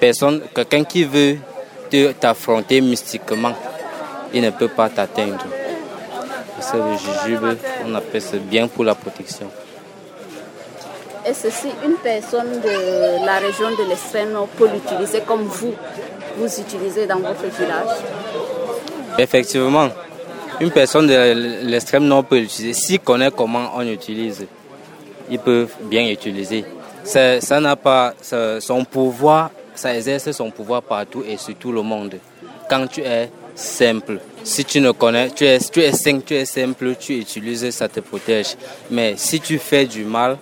Personne, 0.00 0.42
quelqu'un 0.54 0.84
qui 0.84 1.04
veut 1.04 1.38
t'affronter 2.20 2.80
mystiquement, 2.80 3.54
il 4.34 4.42
ne 4.42 4.50
peut 4.50 4.68
pas 4.68 4.88
t'atteindre. 4.88 5.44
C'est 6.60 6.76
le 6.76 6.96
jujube, 6.96 7.58
on 7.86 7.94
appelle 7.94 8.22
ça 8.22 8.36
bien 8.38 8.66
pour 8.66 8.84
la 8.84 8.94
protection. 8.94 9.50
Et 11.28 11.34
ceci, 11.34 11.68
une 11.84 11.96
personne 11.96 12.60
de 12.60 13.24
la 13.24 13.38
région 13.38 13.70
de 13.70 13.88
l'extrême 13.88 14.32
nord 14.32 14.48
peut 14.48 14.68
l'utiliser 14.72 15.20
comme 15.26 15.42
vous, 15.42 15.74
vous 16.36 16.60
utilisez 16.60 17.06
dans 17.06 17.18
votre 17.18 17.44
village 17.58 17.96
Effectivement, 19.18 19.88
une 20.60 20.70
personne 20.70 21.06
de 21.06 21.64
l'extrême 21.66 22.04
nord 22.04 22.24
peut 22.24 22.38
l'utiliser. 22.38 22.72
S'il 22.72 23.00
connaît 23.00 23.30
comment 23.30 23.72
on 23.76 23.86
utilise, 23.86 24.46
il 25.30 25.38
peut 25.38 25.66
bien 25.82 26.08
utiliser. 26.08 26.64
Ça 27.04 27.60
n'a 27.60 27.76
pas 27.76 28.14
son 28.60 28.84
pouvoir, 28.84 29.50
ça 29.74 29.94
exerce 29.94 30.30
son 30.32 30.50
pouvoir 30.50 30.82
partout 30.82 31.22
et 31.26 31.36
sur 31.36 31.54
tout 31.54 31.72
le 31.72 31.82
monde. 31.82 32.16
Quand 32.68 32.86
tu 32.86 33.00
es 33.02 33.30
simple, 33.54 34.18
si 34.42 34.64
tu 34.64 34.80
ne 34.80 34.90
connais, 34.90 35.30
tu 35.30 35.44
es, 35.44 35.58
tu 35.58 35.80
es 35.80 35.92
simple, 35.92 36.22
tu 36.26 36.34
es 36.34 36.44
simple, 36.44 36.94
tu 36.98 37.18
utilises, 37.18 37.70
ça 37.70 37.88
te 37.88 38.00
protège. 38.00 38.56
Mais 38.90 39.14
si 39.16 39.40
tu 39.40 39.58
fais 39.58 39.86
du 39.86 40.04
mal, 40.04 40.38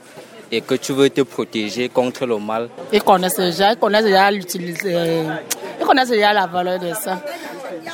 et 0.53 0.61
que 0.61 0.75
tu 0.75 0.93
veux 0.93 1.11
te 1.11 1.23
protéger 1.23 1.89
contre 1.89 2.27
le 2.27 2.39
mal. 2.39 2.69
Ils 2.93 3.03
connaissent 3.03 3.37
déjà, 3.37 3.73
ils 3.73 3.77
connaissent 3.77 4.05
déjà 4.05 4.31
l'utiliser, 4.31 5.25
ils 5.81 5.85
connaissent 5.85 6.11
déjà 6.11 6.33
la 6.33 6.47
valeur 6.47 6.79
de 6.79 6.93
ça. 6.95 7.21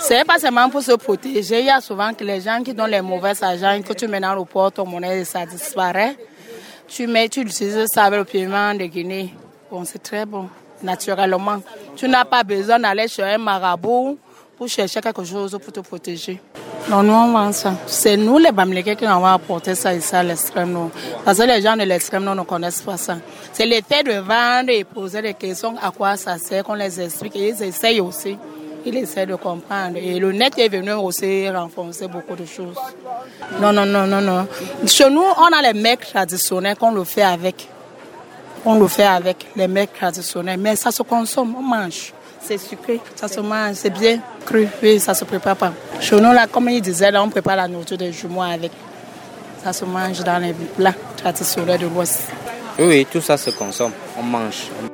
C'est 0.00 0.24
pas 0.24 0.38
seulement 0.38 0.68
pour 0.68 0.82
se 0.82 0.92
protéger. 0.92 1.60
Il 1.60 1.66
y 1.66 1.70
a 1.70 1.80
souvent 1.80 2.12
que 2.14 2.24
les 2.24 2.40
gens 2.40 2.62
qui 2.62 2.74
donnent 2.74 2.90
les 2.90 3.00
mauvais 3.00 3.32
agents, 3.42 3.80
que 3.82 3.92
tu 3.92 4.08
mets 4.08 4.20
dans 4.20 4.34
le 4.34 4.44
port, 4.44 4.72
ton 4.72 4.86
monnaie, 4.86 5.24
ça 5.24 5.44
disparaît. 5.46 6.16
Tu 6.88 7.06
mets, 7.06 7.28
tu 7.28 7.40
utilises 7.40 7.86
ça 7.86 8.04
avec 8.04 8.18
le 8.18 8.24
piment 8.24 8.74
de 8.74 8.84
Guinée. 8.84 9.34
Bon, 9.70 9.84
c'est 9.84 10.02
très 10.02 10.26
bon, 10.26 10.48
naturellement. 10.82 11.62
Tu 11.94 12.08
n'as 12.08 12.24
pas 12.24 12.42
besoin 12.42 12.78
d'aller 12.78 13.06
chez 13.06 13.22
un 13.22 13.38
marabout 13.38 14.18
pour 14.56 14.68
chercher 14.68 15.00
quelque 15.00 15.24
chose 15.24 15.56
pour 15.62 15.72
te 15.72 15.80
protéger. 15.80 16.40
Non, 16.88 17.02
nous, 17.04 17.12
on 17.12 17.32
vend 17.32 17.52
ça. 17.52 17.74
C'est 17.86 18.16
nous, 18.16 18.38
les 18.38 18.50
Bamileke, 18.50 18.96
qui 18.96 19.06
avons 19.06 19.24
apporté 19.26 19.74
ça 19.76 19.94
ici 19.94 20.14
à 20.14 20.22
l'extrême 20.24 20.72
nord. 20.72 20.90
Parce 21.24 21.38
que 21.38 21.44
les 21.44 21.62
gens 21.62 21.76
de 21.76 21.82
l'extrême 21.82 22.24
nord 22.24 22.34
ne 22.34 22.42
connaissent 22.42 22.82
pas 22.82 22.96
ça. 22.96 23.18
C'est 23.52 23.66
le 23.66 23.76
fait 23.86 24.02
de 24.02 24.18
vendre 24.18 24.70
et 24.70 24.82
poser 24.82 25.22
des 25.22 25.34
questions 25.34 25.76
à 25.80 25.90
quoi 25.92 26.16
ça 26.16 26.36
sert, 26.38 26.64
qu'on 26.64 26.74
les 26.74 27.00
explique. 27.00 27.36
Et 27.36 27.50
ils 27.50 27.62
essayent 27.62 28.00
aussi. 28.00 28.36
Ils 28.86 28.96
essaient 28.96 29.26
de 29.26 29.34
comprendre. 29.34 29.96
Et 29.96 30.18
le 30.18 30.32
net 30.32 30.58
est 30.58 30.68
venu 30.68 30.92
aussi 30.92 31.48
renforcer 31.48 32.08
beaucoup 32.08 32.36
de 32.36 32.46
choses. 32.46 32.76
Non, 33.60 33.72
non, 33.72 33.86
non, 33.86 34.06
non, 34.06 34.20
non. 34.20 34.46
Chez 34.86 35.10
nous, 35.10 35.22
on 35.22 35.56
a 35.56 35.72
les 35.72 35.78
mecs 35.78 36.00
traditionnels 36.00 36.76
qu'on 36.76 36.92
le 36.92 37.04
fait 37.04 37.22
avec. 37.22 37.68
On 38.64 38.78
le 38.78 38.88
fait 38.88 39.04
avec 39.04 39.46
les 39.56 39.68
mecs 39.68 39.92
traditionnels. 39.92 40.58
Mais 40.58 40.76
ça 40.76 40.90
se 40.90 41.02
consomme, 41.02 41.54
on 41.58 41.62
mange 41.62 42.12
c'est 42.40 42.58
sucré, 42.58 43.00
ça 43.14 43.28
se 43.28 43.40
mange, 43.40 43.74
c'est 43.74 43.90
bien 43.90 44.18
cru, 44.44 44.66
oui, 44.82 44.98
ça 44.98 45.14
se 45.14 45.24
prépare 45.24 45.56
pas. 45.56 45.72
Chez 46.00 46.16
nous, 46.16 46.32
là, 46.32 46.46
comme 46.46 46.68
il 46.68 46.80
disait, 46.80 47.16
on 47.16 47.28
prépare 47.28 47.56
la 47.56 47.68
nourriture 47.68 47.98
des 47.98 48.12
jumeaux 48.12 48.42
avec. 48.42 48.72
Ça 49.62 49.72
se 49.72 49.84
mange 49.84 50.20
dans 50.20 50.38
les 50.38 50.52
plats 50.52 50.94
traditionnels 51.16 51.80
de 51.80 51.86
l'Ouest. 51.86 52.22
Oui, 52.78 53.06
tout 53.10 53.20
ça 53.20 53.36
se 53.36 53.50
consomme, 53.50 53.92
on 54.18 54.22
mange. 54.22 54.89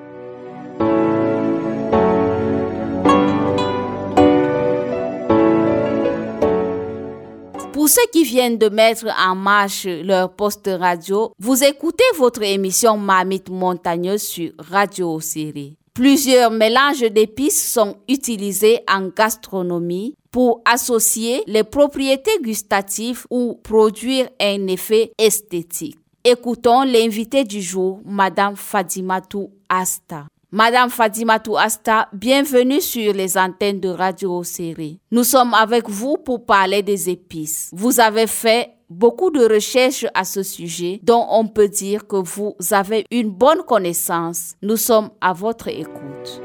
Pour 7.76 7.90
ceux 7.90 8.06
qui 8.10 8.24
viennent 8.24 8.56
de 8.56 8.70
mettre 8.70 9.04
en 9.20 9.34
marche 9.34 9.84
leur 9.84 10.32
poste 10.32 10.66
radio, 10.80 11.34
vous 11.38 11.62
écoutez 11.62 12.06
votre 12.16 12.42
émission 12.42 12.96
Mamite 12.96 13.50
Montagneuse 13.50 14.22
sur 14.22 14.52
Radio 14.58 15.20
Série. 15.20 15.76
Plusieurs 15.92 16.50
mélanges 16.50 17.02
d'épices 17.02 17.70
sont 17.70 17.98
utilisés 18.08 18.80
en 18.88 19.08
gastronomie 19.08 20.14
pour 20.30 20.62
associer 20.64 21.42
les 21.46 21.64
propriétés 21.64 22.40
gustatives 22.40 23.26
ou 23.28 23.60
produire 23.62 24.30
un 24.40 24.68
effet 24.68 25.12
esthétique. 25.18 25.98
Écoutons 26.24 26.80
l'invité 26.80 27.44
du 27.44 27.60
jour, 27.60 28.00
Madame 28.06 28.56
Fadimatou 28.56 29.50
Asta. 29.68 30.24
Madame 30.52 30.90
Fadimatou 30.90 31.56
Asta, 31.56 32.08
bienvenue 32.12 32.80
sur 32.80 33.12
les 33.12 33.36
antennes 33.36 33.80
de 33.80 33.88
Radio 33.88 34.44
Série. 34.44 35.00
Nous 35.10 35.24
sommes 35.24 35.52
avec 35.54 35.88
vous 35.88 36.18
pour 36.18 36.46
parler 36.46 36.84
des 36.84 37.10
épices. 37.10 37.68
Vous 37.72 37.98
avez 37.98 38.28
fait 38.28 38.70
beaucoup 38.88 39.32
de 39.32 39.40
recherches 39.40 40.06
à 40.14 40.24
ce 40.24 40.44
sujet 40.44 41.00
dont 41.02 41.26
on 41.30 41.48
peut 41.48 41.66
dire 41.66 42.06
que 42.06 42.14
vous 42.14 42.54
avez 42.70 43.04
une 43.10 43.30
bonne 43.30 43.64
connaissance. 43.64 44.54
Nous 44.62 44.76
sommes 44.76 45.10
à 45.20 45.32
votre 45.32 45.66
écoute. 45.66 46.40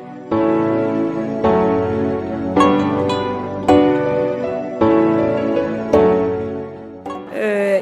Euh, 7.35 7.81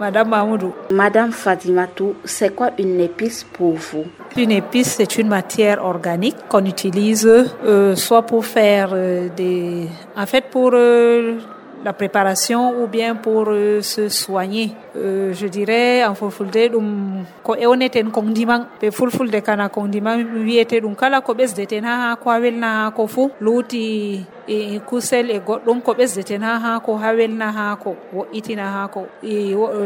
Madame 0.00 0.28
Mahmoudou. 0.28 0.72
Madame 0.90 1.32
Fadimatou, 1.32 2.14
c'est 2.24 2.54
quoi 2.54 2.70
une 2.78 3.00
épice 3.00 3.44
pour 3.44 3.74
vous? 3.74 4.04
Une 4.36 4.52
épice, 4.52 4.94
c'est 4.96 5.18
une 5.18 5.28
matière 5.28 5.84
organique 5.84 6.36
qu'on 6.48 6.64
utilise 6.64 7.26
euh, 7.26 7.96
soit 7.96 8.22
pour 8.22 8.44
faire 8.44 8.90
euh, 8.92 9.28
des... 9.36 9.88
En 10.16 10.26
fait, 10.26 10.44
pour... 10.50 10.70
Euh, 10.74 11.38
la 11.84 11.92
préparation 11.92 12.82
ou 12.82 12.86
bien 12.86 13.14
pour 13.14 13.46
euh, 13.48 13.80
se 13.82 14.08
soigner. 14.08 14.72
Euh, 14.96 15.32
je 15.32 15.46
dirais 15.46 16.04
en 16.04 16.14
fulfulde 16.14 16.70
ɗum 16.72 17.24
ko 17.42 17.54
ewneten 17.54 18.10
condiment 18.10 18.66
ɓe 18.80 18.90
fulfulde 18.90 19.40
kana 19.42 19.68
condiment 19.68 20.16
wiyete 20.16 20.80
ɗum 20.80 20.94
kala 20.96 21.20
ko 21.20 21.34
ɓesdeten 21.34 21.84
ha 21.84 21.96
haako 22.10 22.30
ha 22.30 22.38
welna 22.40 22.68
haako 22.84 23.06
fuu 23.06 23.30
luuti 23.40 24.24
e 24.48 24.80
kusel 24.80 25.30
e 25.30 25.38
goɗɗum 25.38 25.80
ko 25.82 25.92
ɓesdeten 25.94 26.42
ha 26.42 26.58
haako 26.58 26.96
ha 26.96 27.12
welna 27.14 27.52
haako 27.52 27.96
wo'itina 28.12 28.66
haako 28.72 29.06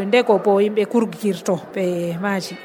ndego 0.07 0.39
bo 0.39 0.61
yimɓe 0.61 0.87
kurgirto 0.87 1.61
ɓe 1.75 2.17
maaji 2.23 2.57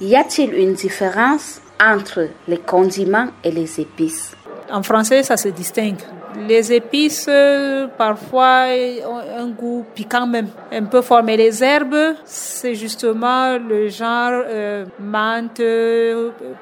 y 0.00 0.14
a-t-il 0.14 0.54
une 0.54 0.74
différence 0.74 1.60
entre 1.80 2.28
les 2.46 2.58
condiments 2.58 3.28
et 3.42 3.50
les 3.50 3.80
épices? 3.80 4.36
En 4.70 4.82
français 4.82 5.22
ça 5.22 5.36
se 5.36 5.48
distingue 5.48 6.02
Les 6.36 6.72
épices, 6.72 7.28
parfois, 7.96 8.66
ont 9.08 9.42
un 9.42 9.48
goût 9.48 9.84
piquant 9.94 10.26
même, 10.26 10.48
un 10.72 10.84
peu 10.84 11.00
fort. 11.00 11.22
Mais 11.22 11.36
les 11.36 11.62
herbes, 11.64 12.14
c'est 12.24 12.74
justement 12.74 13.58
le 13.58 13.88
genre 13.88 14.42
euh, 14.46 14.84
menthe, 15.00 15.62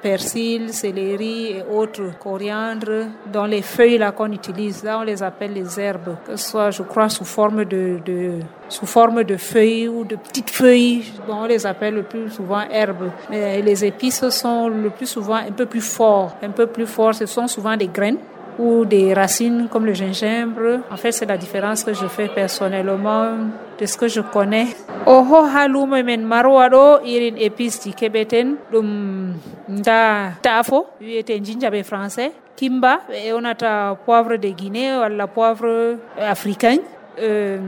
persil, 0.02 0.73
céleri 0.73 1.58
et 1.58 1.64
autres, 1.70 2.18
coriandre, 2.18 3.06
dans 3.32 3.46
les 3.46 3.62
feuilles 3.62 3.99
là 3.99 4.12
qu'on 4.12 4.32
utilise. 4.32 4.85
Là, 4.85 4.99
on 5.00 5.02
les 5.02 5.23
appelle 5.23 5.52
les 5.52 5.80
herbes, 5.80 6.16
que 6.26 6.37
ce 6.37 6.50
soit, 6.50 6.70
je 6.70 6.82
crois, 6.82 7.08
sous 7.08 7.25
forme 7.25 7.64
de, 7.64 7.99
de 8.04 8.38
sous 8.68 8.87
forme 8.87 9.25
de 9.25 9.37
feuilles 9.37 9.88
ou 9.88 10.04
de 10.04 10.16
petites 10.16 10.50
feuilles. 10.50 11.04
Bon, 11.26 11.42
on 11.42 11.46
les 11.46 11.66
appelle 11.66 11.94
le 11.94 12.02
plus 12.02 12.30
souvent 12.30 12.62
herbes. 12.70 13.11
Mais 13.30 13.62
les 13.62 13.85
épices 13.85 14.28
sont 14.28 14.68
le 14.68 14.90
plus 14.90 15.06
souvent 15.06 15.37
un 15.37 15.52
peu 15.52 15.66
plus 15.66 15.80
forts, 15.80 16.37
un 16.42 16.50
peu 16.50 16.66
plus 16.66 16.87
forts. 16.87 17.14
Ce 17.14 17.26
sont 17.26 17.46
souvent 17.46 17.76
des 17.76 17.88
graines 17.88 18.18
ou 18.58 18.84
des 18.84 19.12
racines 19.14 19.68
comme 19.70 19.86
le 19.86 19.94
gingembre. 19.94 20.80
En 20.90 20.96
fait, 20.96 21.12
c'est 21.12 21.26
la 21.26 21.36
différence 21.36 21.84
que 21.84 21.92
je 21.92 22.06
fais 22.06 22.28
personnellement 22.28 23.32
de 23.78 23.86
ce 23.86 23.96
que 23.96 24.08
je 24.08 24.20
connais. 24.20 24.68
Oho 25.06 25.44
haluma 25.54 26.02
men 26.02 26.25
marwa 26.25 26.68
ɗo 26.68 27.00
irin 27.04 27.36
épice 27.38 27.80
ji 27.84 27.92
keɓeten 27.94 28.56
ɗum 28.72 29.34
nda 29.68 30.32
tafo 30.42 30.86
wiyete 31.00 31.38
jinjaɓe 31.44 31.82
français 31.84 32.32
kimba 32.56 33.00
ɓe 33.08 33.28
ewnata 33.28 33.96
poivre 34.04 34.36
de 34.38 34.48
guinée 34.48 34.96
walla 34.96 35.26
poivre 35.26 35.98
africain 36.18 36.78
euh, 37.20 37.58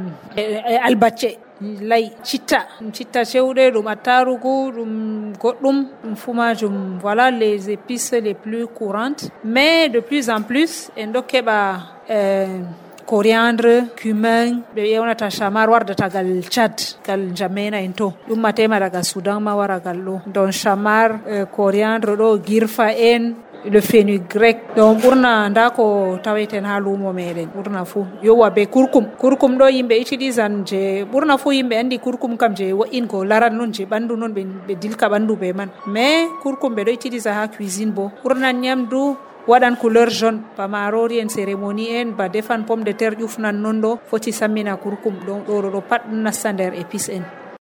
albacce 0.83 1.38
lay 1.61 2.12
citta 2.23 2.67
ɗum 2.81 2.93
citta 2.93 3.25
cewɗe 3.25 3.71
ɗum 3.75 3.87
attarugu 3.87 4.73
ɗum 4.77 4.93
goɗɗum 5.43 5.77
ɗum 6.03 6.99
voilà 7.00 7.31
les 7.31 7.71
épices 7.71 8.12
les 8.12 8.35
plus 8.35 8.67
courantes. 8.67 9.31
Mais 9.45 9.88
de 9.88 10.00
plus 10.00 10.29
en 10.31 10.43
plus 10.43 10.91
en 10.97 11.09
ɗo 11.12 11.23
keɓa 11.23 11.59
euh, 12.11 12.61
coriandre 13.07 13.88
cumin. 13.97 14.62
Ɓe 14.75 14.83
yewnata 14.93 15.31
chamar 15.31 15.69
wardata 15.71 16.09
gal 16.09 16.43
tchad 16.49 16.77
gal 17.05 17.33
jamena 17.35 17.81
en 17.81 17.93
to 17.93 18.12
soudan 19.03 19.41
ma 19.41 19.55
wara 19.55 19.79
ɗo 19.81 20.21
donc 20.27 20.53
chamar 20.53 21.21
euh, 21.27 21.47
coriandre 21.47 22.17
ɗo 22.17 22.38
girfa 22.45 22.93
en 22.93 23.35
le 23.65 23.81
fenugrec 23.81 24.77
donc 24.77 25.03
ɓurna 25.03 25.49
nda 25.50 25.71
ko 25.71 26.19
taweten 26.23 26.65
ha 26.65 26.79
lumo 26.79 27.12
meɗen 27.12 27.49
ɓurna 27.55 27.85
fuu 27.85 28.07
yowa 28.23 28.50
be 28.50 28.67
kurkum. 28.67 29.07
Kurkum 29.19 29.59
ɗo 29.59 29.69
yimɓe 29.69 30.00
utilisan 30.00 30.65
je 30.65 31.05
ɓurna 31.05 31.38
fuu 31.38 31.53
yimɓe 31.53 31.75
andi 31.77 31.99
kurkum 31.99 32.37
kam 32.37 32.55
je 32.55 32.73
wo'in 32.73 33.07
ko 33.07 33.25
laran 33.25 33.50
noon 33.55 33.73
je 33.73 33.85
ɓandu 33.85 34.17
noon 34.17 34.33
ɓe 34.33 34.75
dilka 34.81 35.09
ɓandu 35.09 35.37
be 35.37 35.53
man. 35.53 35.71
Mais 35.87 36.29
kurkum 36.43 36.75
ɓe 36.75 36.85
ɗo 36.85 36.93
utilisa 36.93 37.33
ha 37.35 37.49
cuisine 37.49 37.91
bo. 37.93 38.11
Ɓurnan 38.23 38.61
ñamdu 38.61 39.17
waɗan 39.49 39.77
couleur 39.77 40.09
jaune. 40.11 40.41
Ba 40.57 40.69
marori 40.69 41.21
en 41.21 41.29
cérémonie 41.29 42.00
en 42.00 42.12
ba 42.17 42.29
defan 42.29 42.62
pomme 42.65 42.85
de 42.85 42.93
terre 42.93 43.17
ƴufnan 43.19 43.53
non 43.55 43.81
ɗo 43.81 43.99
foti 44.07 44.33
sammina 44.33 44.77
kurkum. 44.77 45.15
Ɗon 45.27 45.43
ɗo 45.47 45.71
ɗo 45.71 45.81
pat 45.81 46.03
ɗum 46.09 46.23
nasta 46.23 46.53
nder 46.53 46.75
épice 46.75 47.11
en. 47.11 47.23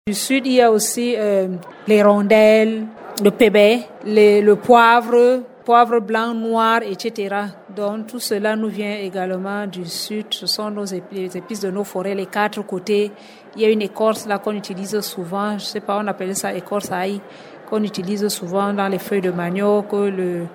Du 0.08 0.14
sud 0.14 0.46
il 0.46 0.54
y 0.54 0.62
a 0.62 0.72
aussi 0.72 1.16
euh, 1.18 1.48
les 1.88 2.02
rondelles 2.02 2.86
le 3.24 3.32
pébé 3.32 3.82
les, 4.06 4.42
le 4.42 4.56
poivre 4.56 5.42
poivre 5.70 6.00
blanc, 6.00 6.34
noir, 6.34 6.80
etc. 6.82 7.36
Donc 7.76 8.08
tout 8.08 8.20
cela 8.20 8.56
nous 8.56 8.70
vient 8.70 8.96
également 8.96 9.68
du 9.68 9.86
sud. 9.86 10.26
Ce 10.32 10.48
sont 10.48 10.72
nos 10.72 10.86
épices, 10.86 11.20
les 11.20 11.38
épices 11.38 11.60
de 11.60 11.70
nos 11.70 11.84
forêts, 11.84 12.16
les 12.16 12.26
quatre 12.26 12.64
côtés. 12.64 13.12
Il 13.56 13.62
y 13.62 13.66
a 13.66 13.70
une 13.70 13.84
écorce 13.84 14.26
là 14.26 14.40
qu'on 14.40 14.54
utilise 14.54 15.00
souvent. 15.02 15.60
Je 15.60 15.66
sais 15.66 15.80
pas, 15.80 16.00
on 16.04 16.08
appelle 16.08 16.36
ça 16.36 16.56
écorce 16.56 16.92
aïe 16.92 17.22
qu'on 17.70 17.84
utilise 17.84 18.28
souvent 18.30 18.74
dans 18.74 18.88
les 18.88 18.98
feuilles 18.98 19.22
de 19.22 19.30
manioc, 19.30 19.94
le, 19.94 20.48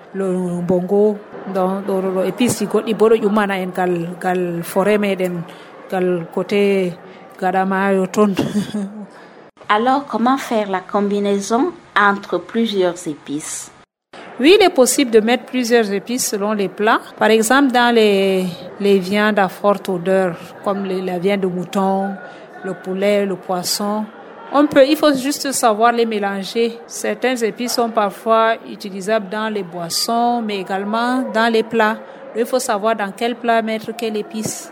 bongo. 0.67 1.17
Donc, 1.53 1.85
qui 2.37 2.93
bodo 2.93 3.15
yumana 3.15 3.55
en 3.55 3.67
gal 3.67 4.09
gal 4.19 4.63
forêt 4.63 4.97
meden 4.97 5.43
gal 5.89 6.27
côté. 6.33 6.93
Alors, 9.69 10.05
comment 10.07 10.37
faire 10.37 10.69
la 10.69 10.81
combinaison 10.81 11.71
entre 11.97 12.37
plusieurs 12.37 13.07
épices? 13.07 13.71
Oui, 14.39 14.57
il 14.59 14.65
est 14.65 14.69
possible 14.69 15.11
de 15.11 15.21
mettre 15.21 15.45
plusieurs 15.45 15.89
épices 15.91 16.27
selon 16.27 16.51
les 16.51 16.67
plats. 16.67 16.99
Par 17.17 17.29
exemple, 17.29 17.71
dans 17.71 17.93
les, 17.93 18.45
les 18.79 18.99
viandes 18.99 19.39
à 19.39 19.47
forte 19.47 19.87
odeur, 19.87 20.35
comme 20.63 20.83
les, 20.83 21.01
la 21.01 21.19
viande 21.19 21.41
de 21.41 21.47
mouton, 21.47 22.09
le 22.63 22.73
poulet, 22.73 23.25
le 23.25 23.37
poisson, 23.37 24.05
on 24.51 24.67
peut, 24.67 24.85
il 24.87 24.95
faut 24.95 25.13
juste 25.13 25.51
savoir 25.51 25.91
les 25.91 26.05
mélanger. 26.05 26.77
Certains 26.85 27.35
épices 27.37 27.73
sont 27.73 27.89
parfois 27.89 28.55
utilisables 28.69 29.29
dans 29.29 29.49
les 29.49 29.63
boissons, 29.63 30.41
mais 30.41 30.59
également 30.59 31.23
dans 31.33 31.51
les 31.51 31.63
plats. 31.63 31.97
Il 32.35 32.45
faut 32.45 32.59
savoir 32.59 32.95
dans 32.95 33.11
quel 33.15 33.35
plat 33.35 33.61
mettre 33.61 33.95
quelle 33.95 34.17
épice. 34.17 34.71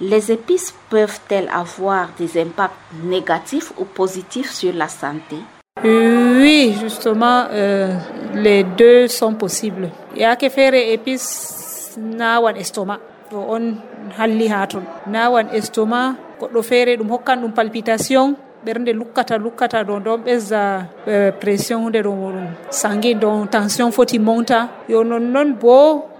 Les 0.00 0.32
épices 0.32 0.74
peuvent-elles 0.90 1.48
avoir 1.52 2.08
des 2.18 2.40
impacts 2.40 2.74
négatifs 3.04 3.72
ou 3.78 3.84
positifs 3.84 4.50
sur 4.52 4.72
la 4.72 4.88
santé? 4.88 5.36
Oui, 5.84 6.76
justement, 6.80 7.46
euh, 7.50 7.96
les 8.34 8.62
deux 8.64 9.08
sont 9.08 9.34
possibles. 9.34 9.90
Il 10.14 10.22
y 10.22 10.24
a 10.24 10.36
que 10.36 10.48
faire 10.48 10.74
épices 10.74 11.96
nawan 11.98 12.56
estomac. 12.56 13.00
To 13.30 13.38
on 13.48 13.76
halli 14.18 14.48
ha 14.48 14.66
ton 14.66 14.82
nawan 15.06 15.48
estomac 15.52 16.16
goɗɗo 16.40 16.62
feere 16.62 16.96
ɗum 16.96 17.08
hokkan 17.10 17.36
ɗum 17.40 17.52
palpitation 17.52 18.34
ɓernde 18.64 18.92
lukkata 18.92 19.38
lukkata 19.38 19.82
ɗo 19.84 20.00
ɗon 20.04 20.20
ɓesda 20.24 20.62
pression 21.40 21.84
hunde 21.84 22.02
ɗo 22.02 22.10
ɗum 22.10 22.46
sanguine 22.70 23.20
ɗon 23.20 23.46
tension 23.46 23.90
foti 23.90 24.18
monta 24.18 24.68
yo 24.88 25.04
nonnoon 25.04 25.56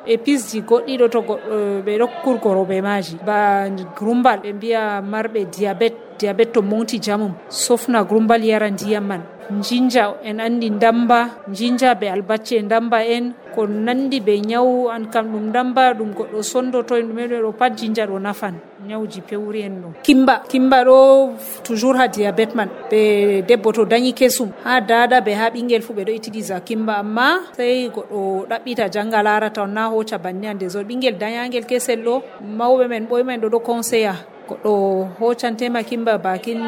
épice 0.06 0.48
ji 0.50 0.60
goɗɗi 0.62 0.98
ɗo 0.98 1.08
to 1.08 1.20
goɗɗo 1.22 1.82
ɓe 1.86 1.92
ɗo 1.98 2.06
kurgoro 2.24 2.64
ɓe 2.64 2.80
maaji. 2.82 3.16
Ba 3.26 3.68
gurumbal 3.96 4.40
ɓe 4.42 4.52
mbiya 4.52 5.00
marɓe 5.02 5.44
diabéte 5.54 5.96
diabete 6.22 6.52
to 6.54 6.62
monti 6.62 6.98
jamum. 7.02 7.35
Sofna 7.50 8.04
grumbal 8.06 8.42
yara 8.44 8.70
ndiyam 8.70 9.06
man. 9.06 9.22
Jinja 9.61 10.14
en 10.24 10.40
andi 10.40 10.70
ndamba 10.70 11.28
jinja 11.50 11.94
be 11.94 12.06
albacce 12.08 12.62
ndamba 12.62 13.04
en 13.04 13.35
ko 13.54 13.66
nandi 13.66 14.20
be 14.20 14.40
nyawu 14.40 14.88
an 14.88 15.11
kam 15.11 15.26
ɗum 15.28 15.50
ndamba 15.50 15.92
ɗum 15.92 16.14
goɗɗo 16.14 16.42
sondoto 16.42 16.96
en 16.96 17.08
ɗumen 17.08 17.28
ɗo 17.42 17.52
pat 17.52 17.76
jinja 17.76 18.06
ɗo 18.06 18.18
nafan. 18.18 18.54
Nyawuji 18.87 19.20
pewri 19.20 19.62
en 19.62 19.82
ɗo 19.82 19.88
kimba 20.02 20.42
kimba 20.48 20.85
ɗo 20.85 21.30
toujours 21.64 21.98
ha 21.98 22.08
diabete 22.08 22.54
man. 22.54 22.68
Ɓe 22.90 23.42
debbo 23.42 23.72
to 23.72 23.85
dañi 23.85 24.14
kesum 24.14 24.48
ha 24.64 24.80
dada 24.80 25.20
ɓe 25.20 25.35
ha 25.35 25.50
ɓinguel 25.50 25.82
fuu 25.82 25.92
ɓe 25.92 26.04
ɗo 26.04 26.12
utilisa 26.16 26.61
kimba. 26.61 26.98
Amma 26.98 27.40
sey 27.56 27.90
goɗɗo 27.90 28.46
ɗaɓɓita 28.48 28.88
janga 28.90 29.22
larata 29.22 29.62
on 29.62 29.74
na 29.74 29.90
hoca 29.90 30.18
banni 30.18 30.46
ande 30.46 30.68
zon 30.68 30.85
ɓinguel 30.85 31.18
dañagel 31.18 31.66
kesel 31.66 32.00
ɗo 32.04 32.22
mawɓe 32.56 32.88
men 32.88 33.06
ɓoyemen 33.06 33.40
ɗo 33.40 33.48
ɗo 33.50 33.61
conseilla 33.61 34.31
goɗɗo 34.48 34.72
hocantema 35.18 35.83
kimba 35.83 36.18
bakin 36.18 36.61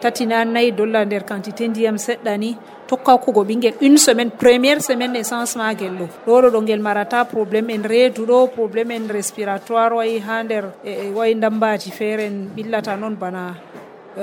tati 0.00 0.26
na 0.26 0.44
dolla 0.70 1.04
nder 1.04 1.24
quantité 1.24 1.68
ndiyam 1.68 1.96
seɗɗa 1.96 2.38
ni 2.38 2.56
tokka 2.86 3.12
hokkugo 3.12 3.44
ɓingel 3.44 3.74
une 3.80 3.98
semaine 3.98 4.30
première 4.30 4.80
semaine 4.82 5.12
naissance 5.12 5.56
magel 5.56 5.94
ɗo. 5.98 6.06
Ɗo 6.26 6.50
ɗo 6.50 6.80
marata 6.80 7.24
probléme 7.24 7.70
en 7.74 7.82
reedu 7.82 8.26
ɗo 8.26 8.48
probléme 8.48 8.92
en 8.96 9.08
respiratoire 9.08 9.94
wayi 9.94 10.18
ha 10.18 10.42
nder 10.42 10.64
e 10.84 11.10
wayi 11.14 11.34
ndambaji 11.34 11.90
feere 11.90 12.26
en 12.26 12.48
ɓillata 12.56 12.96
noon 12.96 13.14
bana 13.16 13.54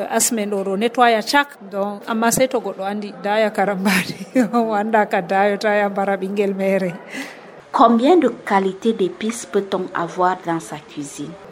asme 0.10 0.46
ɗo 0.46 0.63
ɗo 0.63 0.78
nettoya 0.78 1.22
cak. 1.22 1.58
Donc 1.72 2.04
amma 2.08 2.32
sey 2.32 2.48
to 2.48 2.60
goɗɗo 2.60 2.84
andi 2.84 3.13
daya 3.24 3.50
karambani 3.52 4.17
o 4.54 4.74
anda 4.74 5.06
ka 5.06 5.22
dayo 5.22 5.58
ta 5.58 5.76
ya 5.76 5.89
mbara 5.89 6.17
ɓingel 6.17 6.54
mere. 6.56 6.93
Combien 7.72 8.17
de 8.17 8.30
qualités 8.30 8.93
d'épices 8.93 9.46
peut-on 9.46 9.86
avoir 9.93 10.38
dans 10.46 10.60
sa 10.60 10.78
cuisine? 10.78 11.46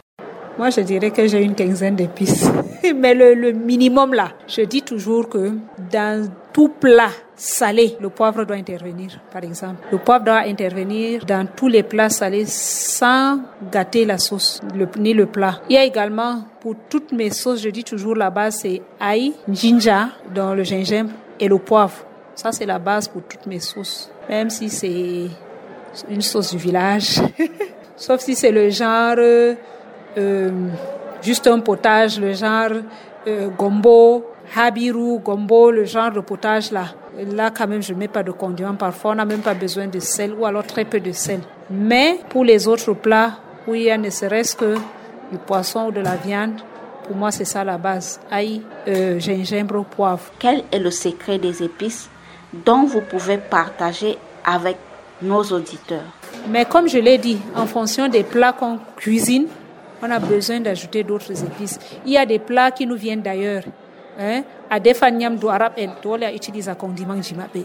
Moi, 0.58 0.70
je 0.70 0.80
dirais 0.80 1.10
que 1.10 1.26
j'ai 1.26 1.42
une 1.42 1.54
quinzaine 1.54 1.96
d'épices. 1.96 2.50
Mais 2.96 3.14
le, 3.14 3.34
le, 3.34 3.52
minimum 3.52 4.14
là, 4.14 4.32
je 4.48 4.62
dis 4.62 4.80
toujours 4.80 5.28
que 5.28 5.52
dans 5.92 6.28
tout 6.52 6.68
plat 6.68 7.10
salé, 7.34 7.96
le 8.00 8.08
poivre 8.08 8.44
doit 8.44 8.56
intervenir, 8.56 9.20
par 9.30 9.44
exemple. 9.44 9.84
Le 9.92 9.98
poivre 9.98 10.24
doit 10.24 10.38
intervenir 10.46 11.26
dans 11.26 11.46
tous 11.46 11.68
les 11.68 11.82
plats 11.82 12.08
salés 12.08 12.46
sans 12.46 13.40
gâter 13.70 14.06
la 14.06 14.16
sauce, 14.16 14.60
ni 14.98 15.12
le 15.12 15.26
plat. 15.26 15.60
Il 15.68 15.74
y 15.74 15.78
a 15.78 15.84
également, 15.84 16.44
pour 16.60 16.74
toutes 16.88 17.12
mes 17.12 17.30
sauces, 17.30 17.60
je 17.60 17.68
dis 17.68 17.84
toujours 17.84 18.16
la 18.16 18.30
base, 18.30 18.60
c'est 18.62 18.80
ail, 18.98 19.34
ginger, 19.50 20.06
dans 20.34 20.54
le 20.54 20.62
gingembre 20.64 21.10
et 21.38 21.48
le 21.48 21.58
poivre. 21.58 21.98
Ça, 22.34 22.52
c'est 22.52 22.66
la 22.66 22.78
base 22.78 23.08
pour 23.08 23.22
toutes 23.22 23.46
mes 23.46 23.60
sauces. 23.60 24.10
Même 24.28 24.48
si 24.48 24.70
c'est 24.70 25.28
une 26.08 26.22
sauce 26.22 26.52
du 26.52 26.58
village. 26.58 27.20
sauf 27.96 28.20
si 28.20 28.34
c'est 28.34 28.52
le 28.52 28.70
genre 28.70 29.16
euh, 29.18 29.54
juste 31.22 31.46
un 31.46 31.60
potage, 31.60 32.18
le 32.20 32.32
genre 32.32 32.70
euh, 33.26 33.48
gombo, 33.48 34.24
habiru, 34.54 35.18
gombo, 35.18 35.70
le 35.70 35.84
genre 35.84 36.12
de 36.12 36.20
potage 36.20 36.70
là. 36.70 36.86
Là, 37.34 37.50
quand 37.50 37.66
même, 37.66 37.82
je 37.82 37.94
ne 37.94 37.98
mets 37.98 38.08
pas 38.08 38.22
de 38.22 38.30
condiments. 38.30 38.74
Parfois, 38.74 39.12
on 39.12 39.14
n'a 39.14 39.24
même 39.24 39.40
pas 39.40 39.54
besoin 39.54 39.86
de 39.86 39.98
sel 40.00 40.34
ou 40.34 40.44
alors 40.44 40.64
très 40.64 40.84
peu 40.84 41.00
de 41.00 41.12
sel. 41.12 41.40
Mais 41.70 42.20
pour 42.28 42.44
les 42.44 42.68
autres 42.68 42.92
plats, 42.92 43.38
où 43.66 43.74
il 43.74 43.82
y 43.82 43.90
a 43.90 43.96
ne 43.96 44.10
serait-ce 44.10 44.54
que 44.54 44.74
du 45.32 45.38
poisson 45.46 45.86
ou 45.88 45.92
de 45.92 46.00
la 46.00 46.16
viande, 46.16 46.60
pour 47.06 47.16
moi, 47.16 47.30
c'est 47.30 47.46
ça 47.46 47.64
la 47.64 47.78
base. 47.78 48.20
Ail, 48.30 48.60
euh, 48.86 49.18
gingembre, 49.18 49.84
poivre. 49.84 50.24
Quel 50.38 50.64
est 50.70 50.78
le 50.78 50.90
secret 50.90 51.38
des 51.38 51.62
épices 51.62 52.10
dont 52.52 52.84
vous 52.84 53.00
pouvez 53.00 53.38
partager 53.38 54.18
avec 54.44 54.76
nos 55.22 55.42
auditeurs? 55.42 56.12
Mais 56.50 56.64
comme 56.66 56.86
je 56.86 56.98
l'ai 56.98 57.16
dit, 57.16 57.38
en 57.54 57.66
fonction 57.66 58.08
des 58.08 58.24
plats 58.24 58.52
qu'on 58.52 58.78
cuisine, 58.96 59.46
on 60.02 60.10
a 60.10 60.18
besoin 60.18 60.60
d'ajouter 60.60 61.02
d'autres 61.02 61.32
épices. 61.44 61.78
Il 62.04 62.12
y 62.12 62.18
a 62.18 62.26
des 62.26 62.38
plats 62.38 62.70
qui 62.70 62.86
nous 62.86 62.96
viennent 62.96 63.22
d'ailleurs. 63.22 63.62
Hein? 64.18 64.44
a 64.70 64.78
nyam 64.80 65.18
nyamdu 65.18 65.48
arab 65.50 65.72
en 65.76 65.90
dole 66.02 66.24
a 66.24 66.32
utilisa 66.32 66.74
kondimanji 66.74 67.34
maɓɓe 67.34 67.64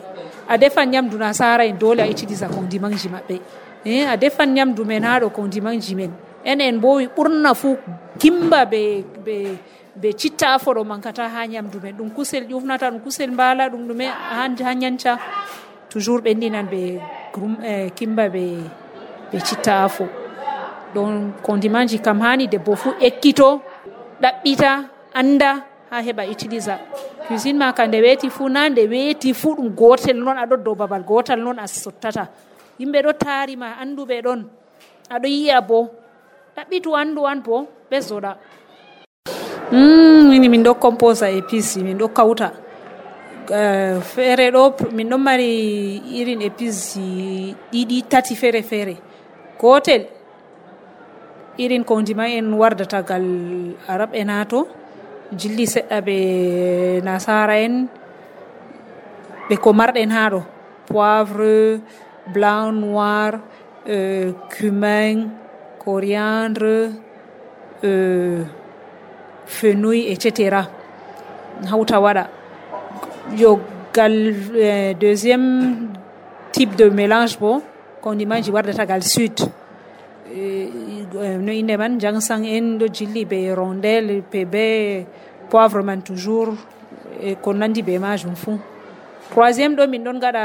a 0.50 0.58
defa 0.58 0.86
nyamdu 0.86 1.18
nasara 1.18 1.66
en 1.66 1.78
dole 1.80 2.02
a 2.02 2.08
utilisa 2.10 2.50
kondimanji 2.50 3.08
maɓɓe 3.08 3.40
eh? 3.86 4.06
a 4.06 4.18
defa 4.18 4.46
nyamdu 4.46 4.84
men 4.84 5.04
ha 5.04 5.20
ɗo 5.22 5.30
kondimanji 5.30 5.96
men 5.96 6.12
enen 6.44 6.78
bo 6.80 7.00
ɓurna 7.00 7.54
fuu 7.56 7.78
kimba 8.20 8.66
be, 8.66 9.02
be, 9.24 9.58
be 9.96 10.12
citta 10.14 10.56
afo 10.56 10.74
ɗo 10.74 10.84
mankata 10.84 11.30
ha 11.30 11.48
nyamdu 11.48 11.80
men 11.82 11.96
ɗum 11.96 12.10
kusel 12.12 12.44
ƴufnata 12.44 12.92
ɗum 12.92 13.00
kusel 13.00 13.32
mbala 13.32 13.70
ɗum 13.70 13.88
ɗume 13.88 14.06
ha, 14.08 14.50
ha 14.50 15.18
toujours 15.90 16.22
ɓendinan 16.22 16.68
ɓe 16.68 17.00
eh, 17.64 17.90
kimba 17.96 18.28
be 18.28 18.60
citta 19.40 19.86
afo 19.86 20.04
donc 20.94 21.42
kondimaji 21.42 22.00
kam 22.00 22.20
hani 22.20 22.48
debbo 22.48 22.76
fuu 22.76 22.94
ekkito 23.00 23.62
ɗaɓɓita 24.22 24.72
anda 25.14 25.66
ha 25.90 26.02
heɓa 26.02 26.24
utilisa 26.32 26.80
cuisine 27.28 27.58
ma 27.60 27.74
ka 27.74 27.88
nde 27.88 28.02
weeti 28.02 28.30
fuu 28.30 28.50
na 28.50 28.70
nde 28.70 28.88
weeti 28.88 29.34
fuu 29.34 29.56
ɗum 29.56 29.70
gotel 29.76 30.18
noon 30.18 30.38
aɗo 30.38 30.58
dow 30.58 30.76
babal 30.76 31.04
gotal 31.04 31.40
noon 31.40 31.60
a 31.60 31.68
sottata. 31.68 32.28
Yimɓe 32.80 33.00
ɗo 33.06 33.12
taarima 33.14 33.68
anduɓe 33.82 34.22
ɗon 34.22 34.42
aɗo 35.10 35.28
yiya 35.28 35.62
bo. 35.62 35.90
Ɗaɓɓitu 36.56 36.96
andu 36.96 37.26
an 37.26 37.42
bo 37.44 37.68
ɓesdoɗa 37.92 38.08
zoɗa 38.10 38.38
mm, 39.72 40.32
ini 40.34 40.50
min 40.50 40.64
ɗo 40.64 40.74
composa 40.76 41.30
e 41.32 41.42
pice 41.42 41.78
min 41.84 41.98
ɗo 41.98 42.08
kawta. 42.10 42.52
Eh, 43.50 44.00
feere 44.02 44.52
ɗo 44.52 44.92
min 44.92 45.10
ɗon 45.10 45.18
mari 45.22 46.02
irin 46.20 46.42
épice 46.42 47.00
ɗiɗi 47.72 48.04
tati 48.10 48.36
feere 48.36 48.62
feere 48.64 48.98
gotel 49.60 50.06
irin 51.64 51.84
kondima 51.84 52.26
en 52.38 52.48
wardata 52.62 53.02
gal 53.10 53.26
arab 53.88 54.12
en 54.14 54.30
ha 54.30 54.46
to 54.52 54.60
jilli 55.40 55.66
seɗɗa 55.74 55.98
ɓe 56.08 56.18
nasara 57.06 57.56
en 57.66 57.88
ɓe 59.48 59.56
ko 59.64 59.70
marɗen 59.80 60.12
poivre 60.88 61.80
blanc 62.34 62.74
noir 62.82 63.40
euh, 63.88 64.34
cumin 64.50 65.30
coriandre 65.84 66.92
euh, 67.84 68.44
fenouil 69.46 70.12
etc 70.14 70.30
hawta 71.70 72.00
waɗa. 72.00 72.24
Yo 73.38 73.60
gal 73.94 74.14
euh, 74.56 74.94
deuxiéme 74.94 75.90
type 76.52 76.76
de 76.76 76.90
mélange 76.90 77.38
bo 77.40 77.62
kondimanji 78.02 78.52
wardata 78.52 78.86
gal 78.86 79.04
sud 79.04 79.38
no 81.42 81.52
inde 81.52 81.78
man 81.78 82.00
jangsan 82.00 82.46
en 82.46 82.78
ɗo 82.80 82.88
jilli 82.88 83.26
be 83.26 83.54
rondel 83.56 84.24
pe 84.32 84.46
be 84.46 85.06
poivre 85.50 85.84
man 85.84 86.02
toujours 86.02 86.58
e 87.22 87.36
ko 87.36 87.54
nandi 87.54 87.82
be 87.82 88.00
majum 88.00 88.36
fuu 88.36 88.60
troisiéme 89.32 89.76
ɗo 89.76 89.88
min 89.88 90.04
ɗon 90.04 90.20
gaɗa 90.20 90.44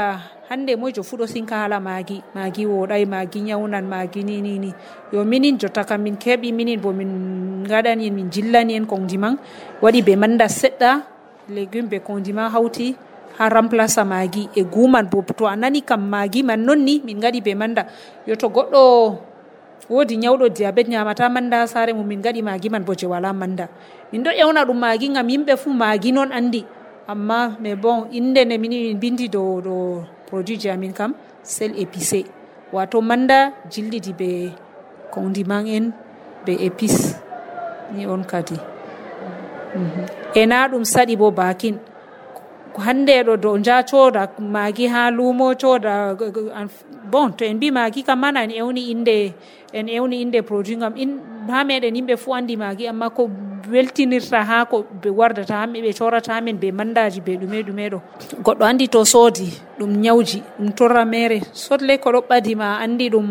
hande 0.49 0.75
moyjo 0.79 1.03
fuu 1.03 1.17
ɗo 1.17 1.27
sinka 1.27 1.55
hala 1.55 1.79
magi. 1.79 2.23
Maagi 2.35 2.65
woɗay 2.65 3.05
magi 3.05 3.41
nyawnan 3.41 3.83
magi 3.83 4.23
ni 4.23 4.73
yo 5.11 5.23
minin 5.25 5.57
jotta 5.59 5.83
kam 5.83 6.01
min 6.03 6.15
keɓi 6.15 6.53
minin 6.53 6.79
bo 6.79 6.91
min 6.93 7.63
gaɗani 7.67 8.07
en 8.07 8.13
min 8.15 8.31
jillani 8.31 8.75
en 8.75 8.85
condiment. 8.85 9.37
Waɗi 9.81 10.01
be 10.05 10.15
manda 10.15 10.47
seɗɗa 10.47 11.01
légume 11.49 11.89
be 11.89 11.99
condiment 11.99 12.49
hawti 12.49 12.95
ha 13.37 13.49
remplace 13.49 13.99
magi. 14.05 14.49
E 14.55 14.63
guman 14.63 15.09
bo 15.11 15.21
to 15.35 15.45
a 15.45 15.55
nani 15.55 15.81
kam 15.81 16.09
magi 16.09 16.43
man 16.43 16.63
non 16.63 16.79
ni 16.83 17.01
min 17.03 17.19
gaɗi 17.19 17.43
be 17.43 17.53
manda. 17.53 17.85
Yo 18.25 18.35
to 18.35 18.47
goɗɗo 18.47 19.26
woodi 19.89 20.17
nyawɗo 20.17 20.49
diabet 20.49 20.87
ñamata 20.87 21.29
manda 21.29 21.67
saare 21.67 21.93
mum 21.93 22.07
min 22.07 22.21
gaɗi 22.21 22.41
magi 22.43 22.69
man 22.69 22.83
bo 22.83 22.93
je 22.93 23.07
wala 23.07 23.33
manda. 23.33 23.67
Min 24.11 24.23
ɗo 24.23 24.31
ƴewna 24.39 24.61
ɗum 24.67 24.77
magi 24.79 25.07
gam 25.15 25.27
yimɓe 25.29 25.53
fuu 25.57 25.73
magi 25.73 26.11
noon 26.11 26.31
andi. 26.31 26.65
Amma 27.07 27.55
mais 27.59 27.75
bon 27.75 28.07
inde 28.11 28.43
nde 28.45 28.55
min 28.59 28.71
min 28.71 28.99
bindi 28.99 29.29
dow 29.29 29.61
ɗo 29.61 30.03
produit 30.27 30.59
ji 30.59 30.69
amin 30.69 30.93
kam 30.93 31.13
sel 31.43 31.71
épicé. 31.79 32.25
Wato 32.73 33.01
manda 33.01 33.53
jillidi 33.71 34.11
be 34.13 34.51
condiment 35.11 35.65
en 35.67 35.91
be 36.45 36.51
épice 36.59 37.15
ni 37.95 38.05
on 38.05 38.23
kadi. 38.23 38.55
Mm 39.75 39.87
-hmm. 39.87 40.05
e 40.35 40.45
na 40.45 40.67
ɗum 40.67 40.83
saɗi 40.83 41.15
bo 41.17 41.31
bakin. 41.31 41.79
Hande 42.77 43.23
ɗo 43.23 43.33
do 43.41 43.57
ja 43.63 43.81
coda 43.83 44.27
magi 44.39 44.87
ha 44.87 45.09
lumo 45.09 45.55
coda 45.55 46.13
bon 47.11 47.33
to 47.33 47.45
en 47.45 47.57
mbi 47.57 47.71
magi 47.71 48.03
kam 48.03 48.19
mana 48.19 48.43
en 48.43 48.51
ewni 48.51 48.91
inde 48.91 49.33
en 49.73 49.87
ewni 49.87 50.21
inde 50.21 50.41
produit 50.45 50.79
gam 50.79 50.93
in 50.95 51.19
ha 51.49 51.63
meɗen 51.63 51.95
yimɓe 51.95 52.15
fuu 52.17 52.33
andi 52.33 52.55
magi 52.57 52.87
amma 52.87 53.09
ko 53.09 53.29
weltinirta 53.71 54.43
ha 54.45 54.65
ko 54.65 54.85
ɓe 55.01 55.09
wardata 55.19 55.55
hamɓe 55.61 55.81
ɓe 55.85 55.91
corata 55.99 56.33
hamen 56.33 56.57
be 56.57 56.71
mandaji 56.71 57.21
be 57.21 57.37
ɗume 57.37 57.63
ɗume 57.67 57.85
ɗo 57.91 57.99
goɗɗo 58.43 58.63
andi 58.65 58.87
to 58.87 59.05
soodi 59.05 59.47
ɗum 59.79 59.91
ñawji 60.03 60.43
ɗum 60.59 60.71
torra 60.75 61.05
mere. 61.05 61.41
Sotle 61.53 61.97
ko 61.99 62.11
ɗo 62.11 62.21
ɓadima 62.29 62.79
andi 62.83 63.09
ɗum 63.09 63.27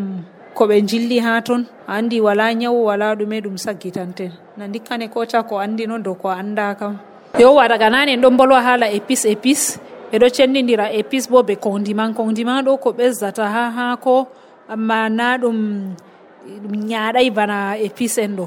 koɓe 0.55 0.81
jilli 0.89 1.19
ha 1.19 1.41
toon 1.41 1.65
andi 1.89 2.21
wala 2.21 2.53
ñawu 2.55 2.85
wala 2.85 3.15
ɗume 3.15 3.41
ɗum 3.45 3.57
saggitanten. 3.57 4.33
Na 4.57 4.69
dikkane 4.69 5.09
koca 5.09 5.43
ko 5.49 5.59
andi 5.59 5.87
noon 5.87 6.03
dow 6.03 6.15
ko 6.15 6.29
anda 6.29 6.75
kam. 6.75 6.99
Yowa 7.39 7.69
daga 7.69 7.91
nane 7.91 8.13
en 8.13 8.21
ɗon 8.21 8.37
bolwa 8.37 8.61
haala 8.63 8.91
épice 8.91 9.27
épice 9.29 9.79
ɓeɗo 10.17 10.29
cendidira 10.33 10.89
épice 10.93 11.29
bo 11.29 11.43
be 11.43 11.57
kondiman 11.57 12.15
kondiman 12.15 12.65
ɗo 12.65 12.81
ko 12.81 12.93
ɓesdata 12.97 13.45
ha 13.55 13.71
haako 13.71 14.27
amma 14.69 15.09
na 15.09 15.37
ɗum 15.37 15.59
ɗum 16.63 16.73
ñaɗay 16.89 17.29
bana 17.31 17.77
épice 17.77 18.19
en 18.25 18.37
ɗo 18.37 18.47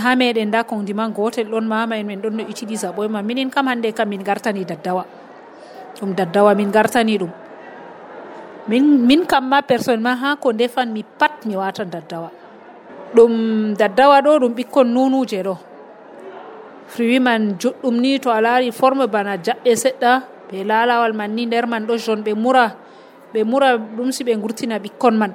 ha 0.00 0.16
meɗen 0.16 0.48
nda 0.48 0.64
kondiman 0.64 1.12
gotel 1.12 1.48
ɗon 1.52 1.68
mama 1.68 1.96
en 1.98 2.06
min 2.06 2.16
ɗon 2.20 2.30
no 2.36 2.42
utilisa 2.48 2.92
ɓoyma 2.96 3.22
minin 3.22 3.50
kam 3.50 3.66
hande 3.68 3.92
kam 3.92 4.08
min 4.08 4.22
gartani 4.24 4.64
daddawa. 4.64 5.04
Ɗum 6.00 6.14
daddawa 6.16 6.54
min 6.56 6.70
gartani 6.72 7.18
ɗum 7.18 7.30
min 8.68 9.06
min 9.06 9.26
kam 9.26 9.48
ma 9.48 9.60
personne 9.62 10.00
ma 10.00 10.14
ha 10.16 10.36
ko 10.36 10.52
ndefan 10.52 10.86
mi 10.92 11.02
pat 11.04 11.44
mi 11.44 11.56
watan 11.56 11.90
daddawa. 11.90 12.30
Ɗum 13.14 13.76
daddawa 13.76 14.22
ɗo 14.24 14.38
ɗum 14.40 14.52
ɓikkon 14.56 14.84
nunuje 14.88 15.42
ɗo 15.44 15.56
fruit 16.88 17.20
man 17.20 17.58
juɗɗum 17.60 18.00
ni 18.00 18.18
to 18.18 18.30
a 18.30 18.40
laari 18.40 18.72
forme 18.72 19.06
bana 19.06 19.36
jaɓɓe 19.36 19.76
seɗɗa. 19.76 20.35
ɓe 20.50 20.64
lalawal 20.64 21.12
man 21.12 21.34
ni 21.34 21.46
nder 21.46 21.66
man 21.66 21.86
ɗo 21.86 21.96
jon 21.98 22.22
ɓe 22.22 22.34
mura 22.34 22.66
ɓe 23.34 23.44
mura 23.44 23.76
ɗum 23.76 24.12
si 24.12 24.24
ɓe 24.24 24.34
gurtina 24.36 24.78
ɓikkon 24.78 25.12
man. 25.16 25.32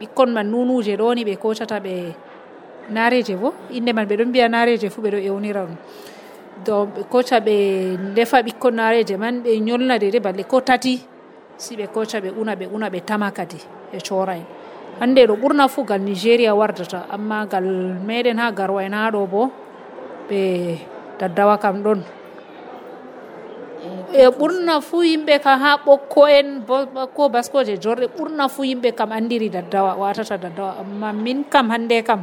Ɓikkon 0.00 0.26
man 0.32 0.46
nunuje 0.50 0.96
ɗo 0.96 1.14
ni 1.14 1.24
ɓe 1.24 1.36
kocata 1.36 1.78
ɓe 1.80 1.94
nareje 2.90 3.36
bo. 3.36 3.52
Inde 3.70 3.92
man 3.92 4.06
ɓe 4.06 4.16
ɗon 4.16 4.28
mbiya 4.28 4.48
nareje 4.48 4.90
fuu 4.90 5.02
ɓe 5.02 5.10
ɗo 5.10 5.18
ewnira 5.28 5.62
ɗum. 5.66 5.76
Donc 6.66 6.88
ɓe 6.96 7.02
koca 7.10 7.40
ɓe 7.40 7.54
ndefa 8.12 8.42
ɓikkon 8.42 8.72
nareje 8.74 9.16
man 9.16 9.42
ɓe 9.42 9.50
yolna 9.68 9.98
dede 9.98 10.20
balle 10.20 10.44
ko 10.44 10.60
tati 10.60 11.00
si 11.56 11.76
ɓe 11.76 11.86
koca 11.92 12.20
ɓe 12.20 12.30
una 12.40 12.54
ɓe 12.54 12.66
una 12.72 12.88
ɓe 12.90 13.00
tama 13.04 13.30
kadi 13.30 13.58
ɓe 13.92 13.98
cora 14.08 14.34
en 14.36 14.44
hande 15.00 15.26
ɗo 15.26 15.34
ɓurna 15.36 15.68
fuu 15.68 15.84
gal 15.84 16.00
nigéria 16.00 16.54
wardata 16.54 17.06
amma 17.10 17.46
gal 17.46 17.64
meɗen 18.06 18.38
ha 18.38 18.50
garwa 18.52 18.82
en 18.84 18.92
ha 18.94 19.10
ɗo 19.10 19.26
bo 19.26 19.50
ɓe 20.28 20.78
daddawa 21.18 21.58
kam 21.58 21.82
ɗon. 21.82 22.00
E 24.12 24.28
ɓurna 24.30 24.80
fuu 24.80 25.02
yimɓe 25.02 25.38
kam 25.42 25.60
ha 25.60 25.76
ɓokko 25.84 26.22
en 26.30 26.48
ko 27.14 27.28
baskoje 27.28 27.76
jorɗe 27.82 28.06
ɓurna 28.16 28.48
fuu 28.48 28.64
yimɓe 28.64 28.94
kam 28.94 29.12
andiri 29.12 29.48
daddawa 29.50 29.94
watata 29.96 30.36
daddawa. 30.38 30.80
Amma 30.80 31.12
min 31.12 31.44
kam 31.44 31.70
hande 31.70 32.02
kam 32.02 32.22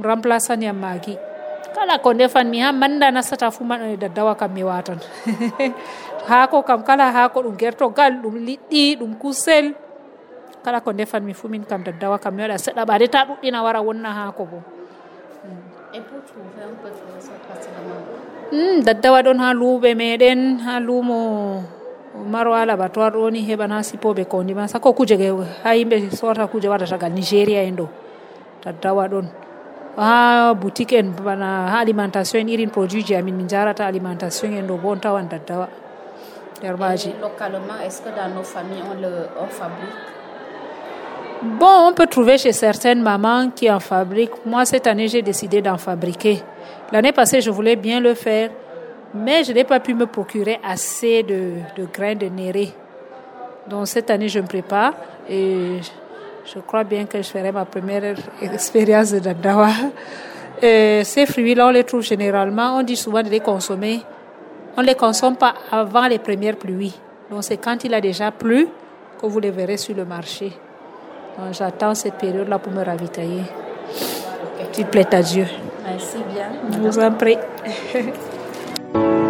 remplaçani 0.00 0.68
am 0.68 0.78
magi 0.80 1.16
kala 1.74 2.02
ko 2.02 2.10
ndefanmi 2.10 2.58
ha 2.64 2.72
manda 2.72 3.10
nastata 3.14 3.50
fu 3.54 3.62
daddawa 3.98 4.34
kam 4.34 4.50
mi 4.52 4.62
watan 4.66 4.98
haako 6.30 6.62
kam 6.66 6.82
kala 6.82 7.12
haako 7.12 7.42
ɗum 7.46 7.54
gertogal 7.56 8.12
ɗum 8.22 8.34
liɗɗi 8.44 8.98
ɗum 9.00 9.14
kusel. 9.16 9.74
Kala 10.64 10.80
ko 10.82 10.92
ndefanmi 10.92 11.32
fu 11.34 11.48
min 11.48 11.64
kam 11.64 11.84
daddawa 11.86 12.18
kam 12.18 12.34
mi 12.34 12.42
waɗa 12.42 12.58
seɗɗa 12.58 12.82
ɓade 12.84 13.06
ta 13.08 13.24
ɗuɗɗina 13.24 13.62
wara 13.64 13.80
wonna 13.80 14.10
haako 14.12 14.42
bo. 14.44 14.58
Mm, 15.46 15.62
Hmm, 18.48 18.80
daddawa 18.80 19.20
ɗon 19.22 19.38
ha 19.44 19.52
luuɓe 19.52 19.92
meɗen 19.94 20.58
ha 20.64 20.80
luumo 20.80 21.62
marwa 22.32 22.64
labatoire 22.64 23.12
ɗo 23.12 23.30
ni 23.30 23.44
heɓan 23.44 23.70
ha 23.76 23.82
sippoɓe 23.82 24.24
kondima 24.24 24.68
sako 24.68 24.92
kuje 24.92 25.16
ha 25.62 25.74
yimɓe 25.76 26.10
sorta 26.16 26.46
kuje 26.48 26.68
waɗata 26.68 26.96
gal 26.98 27.12
nigéria 27.12 27.62
en 27.62 27.76
ɗo. 27.76 27.86
Daddawa 28.64 29.08
ɗon. 29.08 29.26
Ha 29.98 30.54
boutique 30.54 30.92
en 30.96 31.12
bana 31.24 31.68
ha 31.68 31.78
alimentation 31.80 32.40
en 32.40 32.48
irin 32.48 32.70
produit 32.70 33.04
ji 33.06 33.14
amin 33.14 33.36
min 33.36 33.48
jarata 33.48 33.84
alimentation 33.86 34.52
en 34.52 34.66
ɗo 34.66 34.80
bo 34.80 34.90
on 34.90 35.00
tawan 35.00 35.28
daddawa. 35.28 35.68
Nder 36.62 36.76
maji 36.78 37.10
eh, 37.10 37.20
localement 37.20 37.78
est 37.84 37.90
ce 37.90 38.02
que 38.02 38.08
dans 38.16 38.34
nos 38.34 38.42
famille 38.42 38.82
on 38.90 38.94
le 39.00 39.28
on 39.40 39.46
fabrique? 39.46 40.17
Bon, 41.40 41.88
on 41.88 41.92
peut 41.92 42.08
trouver 42.08 42.36
chez 42.36 42.50
certaines 42.50 43.00
mamans 43.00 43.50
qui 43.54 43.70
en 43.70 43.78
fabriquent. 43.78 44.44
Moi, 44.44 44.64
cette 44.64 44.88
année, 44.88 45.06
j'ai 45.06 45.22
décidé 45.22 45.62
d'en 45.62 45.78
fabriquer. 45.78 46.42
L'année 46.90 47.12
passée, 47.12 47.40
je 47.40 47.50
voulais 47.50 47.76
bien 47.76 48.00
le 48.00 48.14
faire, 48.14 48.50
mais 49.14 49.44
je 49.44 49.52
n'ai 49.52 49.62
pas 49.62 49.78
pu 49.78 49.94
me 49.94 50.06
procurer 50.06 50.58
assez 50.64 51.22
de, 51.22 51.52
grains 51.92 52.16
de 52.16 52.26
néré. 52.26 52.72
Donc, 53.68 53.86
cette 53.86 54.10
année, 54.10 54.28
je 54.28 54.40
me 54.40 54.46
prépare 54.46 54.94
et 55.30 55.78
je 56.44 56.58
crois 56.58 56.82
bien 56.82 57.04
que 57.04 57.18
je 57.18 57.28
ferai 57.28 57.52
ma 57.52 57.64
première 57.64 58.16
expérience 58.42 59.12
de 59.12 59.20
Dandawa. 59.20 59.70
Ces 60.60 61.24
fruits-là, 61.26 61.68
on 61.68 61.70
les 61.70 61.84
trouve 61.84 62.02
généralement, 62.02 62.78
on 62.78 62.82
dit 62.82 62.96
souvent 62.96 63.22
de 63.22 63.28
les 63.28 63.40
consommer. 63.40 64.00
On 64.76 64.82
ne 64.82 64.86
les 64.86 64.96
consomme 64.96 65.36
pas 65.36 65.54
avant 65.70 66.08
les 66.08 66.18
premières 66.18 66.56
pluies. 66.56 66.98
Donc, 67.30 67.44
c'est 67.44 67.58
quand 67.58 67.84
il 67.84 67.94
a 67.94 68.00
déjà 68.00 68.32
plu 68.32 68.66
que 69.20 69.26
vous 69.26 69.38
les 69.38 69.50
verrez 69.52 69.76
sur 69.76 69.94
le 69.94 70.04
marché. 70.04 70.52
Donc, 71.38 71.54
J'attends 71.54 71.94
cette 71.94 72.14
période-là 72.14 72.58
pour 72.58 72.72
me 72.72 72.84
ravitailler. 72.84 73.44
S'il 74.72 74.86
plaît 74.86 75.14
à 75.14 75.22
Dieu. 75.22 75.46
Merci 75.84 76.18
bien. 76.32 76.48
Je 76.70 76.78
vous 76.78 76.98
en 76.98 77.12
prie. 77.12 77.38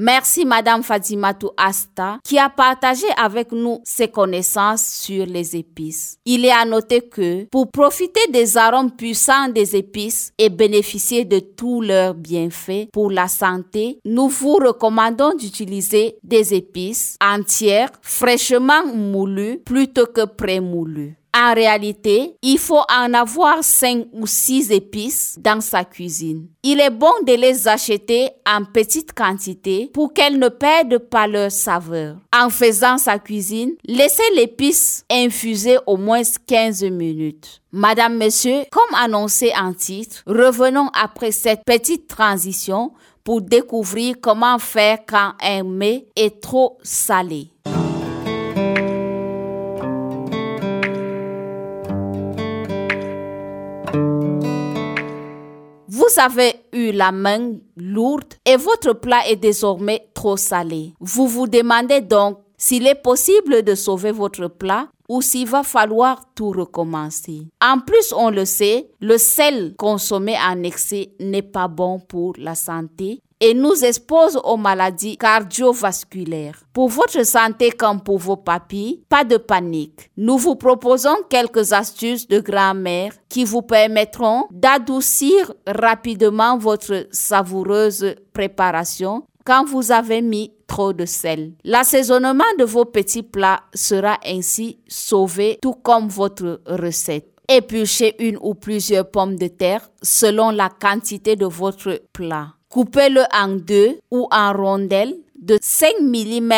Merci 0.00 0.44
Madame 0.44 0.84
Fatimatou 0.84 1.50
Asta 1.56 2.20
qui 2.22 2.38
a 2.38 2.48
partagé 2.48 3.06
avec 3.20 3.50
nous 3.50 3.80
ses 3.82 4.06
connaissances 4.06 4.84
sur 4.84 5.26
les 5.26 5.56
épices. 5.56 6.18
Il 6.24 6.44
est 6.44 6.52
à 6.52 6.64
noter 6.64 7.00
que 7.00 7.46
pour 7.46 7.68
profiter 7.68 8.20
des 8.30 8.56
arômes 8.56 8.92
puissants 8.92 9.48
des 9.48 9.74
épices 9.74 10.32
et 10.38 10.50
bénéficier 10.50 11.24
de 11.24 11.40
tous 11.40 11.80
leurs 11.80 12.14
bienfaits 12.14 12.86
pour 12.92 13.10
la 13.10 13.26
santé, 13.26 13.98
nous 14.04 14.28
vous 14.28 14.54
recommandons 14.54 15.34
d'utiliser 15.34 16.16
des 16.22 16.54
épices 16.54 17.16
entières, 17.20 17.90
fraîchement 18.00 18.86
moulues 18.94 19.58
plutôt 19.66 20.06
que 20.06 20.26
prémoulues. 20.26 21.17
En 21.34 21.54
réalité, 21.54 22.36
il 22.42 22.58
faut 22.58 22.82
en 22.90 23.12
avoir 23.14 23.62
5 23.62 24.06
ou 24.12 24.26
6 24.26 24.72
épices 24.72 25.38
dans 25.38 25.60
sa 25.60 25.84
cuisine. 25.84 26.48
Il 26.62 26.80
est 26.80 26.90
bon 26.90 27.12
de 27.26 27.34
les 27.34 27.68
acheter 27.68 28.30
en 28.46 28.64
petite 28.64 29.12
quantité 29.12 29.90
pour 29.92 30.12
qu'elles 30.12 30.38
ne 30.38 30.48
perdent 30.48 30.98
pas 30.98 31.26
leur 31.26 31.52
saveur. 31.52 32.16
En 32.34 32.50
faisant 32.50 32.98
sa 32.98 33.18
cuisine, 33.18 33.72
laissez 33.86 34.22
l'épice 34.36 35.04
infuser 35.10 35.78
au 35.86 35.96
moins 35.96 36.22
15 36.46 36.84
minutes. 36.84 37.60
Madame, 37.72 38.16
monsieur, 38.16 38.62
comme 38.70 38.94
annoncé 38.98 39.52
en 39.54 39.74
titre, 39.74 40.22
revenons 40.26 40.88
après 40.94 41.32
cette 41.32 41.64
petite 41.64 42.08
transition 42.08 42.92
pour 43.22 43.42
découvrir 43.42 44.14
comment 44.22 44.58
faire 44.58 45.00
quand 45.06 45.32
un 45.42 45.62
mets 45.62 46.06
est 46.16 46.40
trop 46.40 46.78
salé. 46.82 47.50
Vous 56.08 56.20
avez 56.20 56.54
eu 56.72 56.90
la 56.92 57.12
main 57.12 57.52
lourde 57.76 58.32
et 58.46 58.56
votre 58.56 58.94
plat 58.94 59.28
est 59.28 59.36
désormais 59.36 60.08
trop 60.14 60.38
salé. 60.38 60.94
Vous 61.00 61.26
vous 61.28 61.46
demandez 61.46 62.00
donc 62.00 62.38
s'il 62.56 62.86
est 62.86 62.94
possible 63.02 63.62
de 63.62 63.74
sauver 63.74 64.10
votre 64.10 64.48
plat 64.48 64.88
ou 65.08 65.20
s'il 65.20 65.46
va 65.46 65.62
falloir 65.62 66.24
tout 66.34 66.50
recommencer. 66.50 67.42
En 67.62 67.80
plus, 67.80 68.14
on 68.16 68.30
le 68.30 68.46
sait, 68.46 68.88
le 69.00 69.18
sel 69.18 69.74
consommé 69.76 70.34
en 70.38 70.62
excès 70.62 71.12
n'est 71.20 71.42
pas 71.42 71.68
bon 71.68 71.98
pour 71.98 72.32
la 72.38 72.54
santé 72.54 73.20
et 73.40 73.54
nous 73.54 73.84
expose 73.84 74.40
aux 74.42 74.56
maladies 74.56 75.16
cardiovasculaires. 75.16 76.60
Pour 76.72 76.88
votre 76.88 77.24
santé 77.24 77.70
comme 77.70 78.00
pour 78.00 78.18
vos 78.18 78.36
papilles, 78.36 79.02
pas 79.08 79.24
de 79.24 79.36
panique. 79.36 80.10
Nous 80.16 80.38
vous 80.38 80.56
proposons 80.56 81.16
quelques 81.28 81.72
astuces 81.72 82.28
de 82.28 82.40
grand-mère 82.40 83.12
qui 83.28 83.44
vous 83.44 83.62
permettront 83.62 84.46
d'adoucir 84.50 85.52
rapidement 85.66 86.58
votre 86.58 87.06
savoureuse 87.10 88.14
préparation 88.32 89.24
quand 89.44 89.64
vous 89.64 89.92
avez 89.92 90.20
mis 90.20 90.52
trop 90.66 90.92
de 90.92 91.06
sel. 91.06 91.52
L'assaisonnement 91.64 92.44
de 92.58 92.64
vos 92.64 92.84
petits 92.84 93.22
plats 93.22 93.60
sera 93.74 94.18
ainsi 94.24 94.78
sauvé 94.86 95.58
tout 95.62 95.74
comme 95.74 96.08
votre 96.08 96.60
recette. 96.66 97.32
Épluchez 97.48 98.14
une 98.18 98.36
ou 98.42 98.54
plusieurs 98.54 99.10
pommes 99.10 99.36
de 99.36 99.48
terre 99.48 99.88
selon 100.02 100.50
la 100.50 100.68
quantité 100.68 101.34
de 101.34 101.46
votre 101.46 102.02
plat. 102.12 102.57
Coupez-le 102.70 103.22
en 103.34 103.48
deux 103.48 103.98
ou 104.10 104.28
en 104.30 104.52
rondelles 104.52 105.16
de 105.38 105.58
5 105.60 106.00
mm 106.00 106.52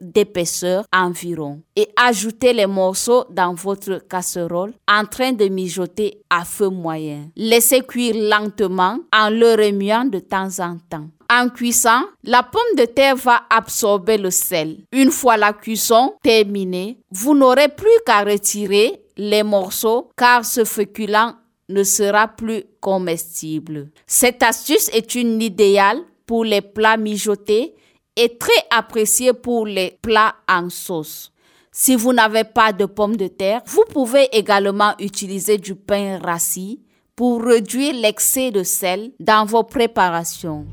d'épaisseur 0.00 0.84
environ 0.92 1.60
et 1.76 1.88
ajoutez 1.96 2.52
les 2.52 2.66
morceaux 2.66 3.24
dans 3.30 3.54
votre 3.54 3.98
casserole 4.08 4.72
en 4.88 5.04
train 5.04 5.32
de 5.32 5.46
mijoter 5.46 6.22
à 6.30 6.44
feu 6.44 6.68
moyen. 6.70 7.28
Laissez 7.36 7.82
cuire 7.82 8.16
lentement 8.16 8.98
en 9.12 9.30
le 9.30 9.54
remuant 9.54 10.06
de 10.06 10.18
temps 10.18 10.58
en 10.58 10.78
temps. 10.90 11.06
En 11.30 11.48
cuisant, 11.48 12.02
la 12.24 12.42
pomme 12.42 12.76
de 12.76 12.84
terre 12.86 13.16
va 13.16 13.42
absorber 13.50 14.18
le 14.18 14.30
sel. 14.30 14.78
Une 14.92 15.10
fois 15.10 15.36
la 15.36 15.52
cuisson 15.52 16.14
terminée, 16.22 16.98
vous 17.10 17.34
n'aurez 17.34 17.68
plus 17.68 17.86
qu'à 18.04 18.24
retirer 18.24 19.00
les 19.16 19.42
morceaux 19.42 20.10
car 20.16 20.44
ce 20.44 20.64
féculent 20.64 21.34
ne 21.68 21.82
sera 21.82 22.28
plus 22.28 22.64
comestible. 22.80 23.90
Cette 24.06 24.42
astuce 24.42 24.88
est 24.92 25.14
une 25.14 25.40
idéale 25.40 25.98
pour 26.26 26.44
les 26.44 26.60
plats 26.60 26.96
mijotés 26.96 27.74
et 28.16 28.36
très 28.38 28.52
appréciée 28.70 29.32
pour 29.32 29.66
les 29.66 29.98
plats 30.02 30.34
en 30.48 30.70
sauce. 30.70 31.32
Si 31.72 31.96
vous 31.96 32.12
n'avez 32.12 32.44
pas 32.44 32.72
de 32.72 32.84
pommes 32.84 33.16
de 33.16 33.26
terre, 33.26 33.60
vous 33.66 33.84
pouvez 33.92 34.28
également 34.32 34.94
utiliser 35.00 35.58
du 35.58 35.74
pain 35.74 36.18
rassis 36.22 36.80
pour 37.16 37.42
réduire 37.42 37.94
l'excès 37.94 38.50
de 38.50 38.62
sel 38.62 39.12
dans 39.18 39.44
vos 39.44 39.64
préparations. 39.64 40.66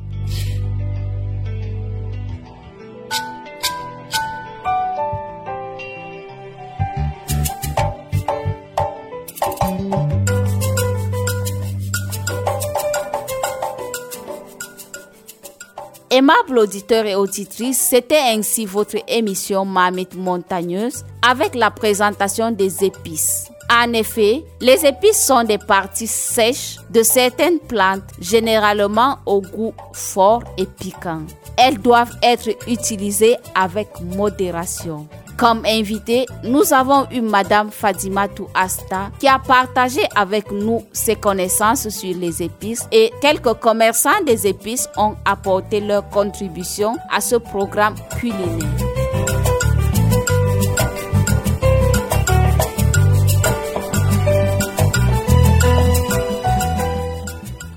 Aimables 16.14 16.60
auditeurs 16.60 17.06
et 17.06 17.16
auditrices, 17.16 17.80
c'était 17.80 18.20
ainsi 18.20 18.66
votre 18.66 18.98
émission 19.08 19.64
Marmite 19.64 20.14
montagneuse 20.14 21.06
avec 21.22 21.56
la 21.56 21.72
présentation 21.72 22.52
des 22.52 22.84
épices. 22.84 23.50
En 23.72 23.94
effet, 23.94 24.44
les 24.60 24.86
épices 24.86 25.26
sont 25.26 25.46
des 25.46 25.58
parties 25.58 26.08
sèches 26.08 26.76
de 26.90 27.02
certaines 27.02 27.60
plantes, 27.60 28.04
généralement 28.20 29.20
au 29.26 29.40
goût 29.42 29.74
fort 29.94 30.44
et 30.58 30.66
piquant. 30.66 31.22
Elles 31.58 31.78
doivent 31.80 32.18
être 32.22 32.50
utilisées 32.68 33.38
avec 33.56 33.88
modération. 34.02 35.08
Comme 35.42 35.64
invité, 35.66 36.28
nous 36.44 36.72
avons 36.72 37.08
eu 37.10 37.20
Madame 37.20 37.72
Fadima 37.72 38.28
Asta 38.54 39.10
qui 39.18 39.28
a 39.28 39.40
partagé 39.40 40.02
avec 40.16 40.52
nous 40.52 40.86
ses 40.94 41.16
connaissances 41.16 41.90
sur 41.90 42.16
les 42.16 42.44
épices 42.44 42.88
et 42.92 43.12
quelques 43.22 43.56
commerçants 43.56 44.22
des 44.24 44.46
épices 44.46 44.88
ont 44.98 45.16
apporté 45.26 45.80
leur 45.80 46.08
contribution 46.10 46.96
à 47.12 47.22
ce 47.22 47.38
programme 47.38 47.96
culinaire. 48.20 48.91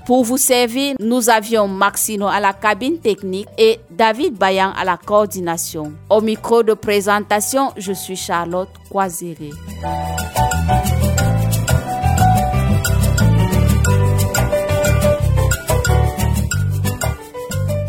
Pour 0.05 0.23
vous 0.23 0.37
servir, 0.37 0.95
nous 0.99 1.31
avions 1.31 1.67
Maxino 1.67 2.27
à 2.27 2.39
la 2.39 2.53
cabine 2.53 2.99
technique 2.99 3.47
et 3.57 3.79
David 3.89 4.35
Bayan 4.37 4.71
à 4.77 4.85
la 4.85 4.97
coordination. 4.97 5.93
Au 6.11 6.21
micro 6.21 6.61
de 6.61 6.75
présentation, 6.75 7.71
je 7.75 7.91
suis 7.91 8.15
Charlotte 8.15 8.69
Coiséré. 8.91 9.49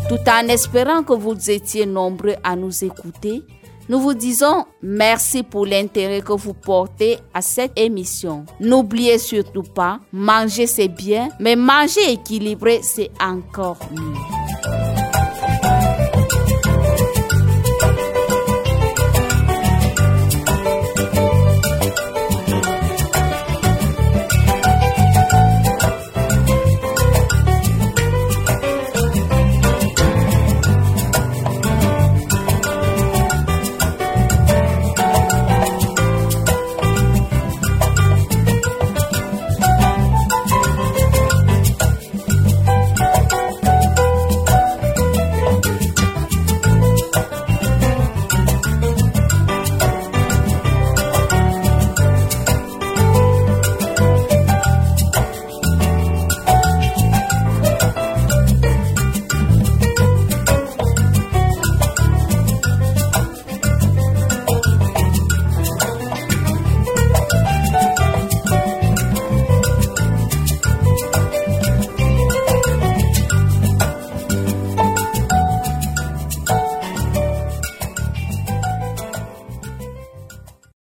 Tout 0.09 0.29
en 0.29 0.47
espérant 0.47 1.03
que 1.03 1.13
vous 1.13 1.51
étiez 1.51 1.85
nombreux 1.85 2.35
à 2.43 2.55
nous 2.55 2.83
écouter, 2.83 3.43
nous 3.89 3.99
vous 3.99 4.13
disons 4.13 4.65
merci 4.81 5.43
pour 5.43 5.65
l'intérêt 5.65 6.21
que 6.21 6.33
vous 6.33 6.53
portez 6.53 7.17
à 7.33 7.41
cette 7.41 7.77
émission. 7.77 8.45
N'oubliez 8.59 9.17
surtout 9.17 9.63
pas, 9.63 9.99
manger 10.11 10.67
c'est 10.67 10.87
bien, 10.87 11.29
mais 11.39 11.55
manger 11.55 12.11
équilibré 12.11 12.79
c'est 12.83 13.11
encore 13.21 13.79
mieux. 13.91 14.96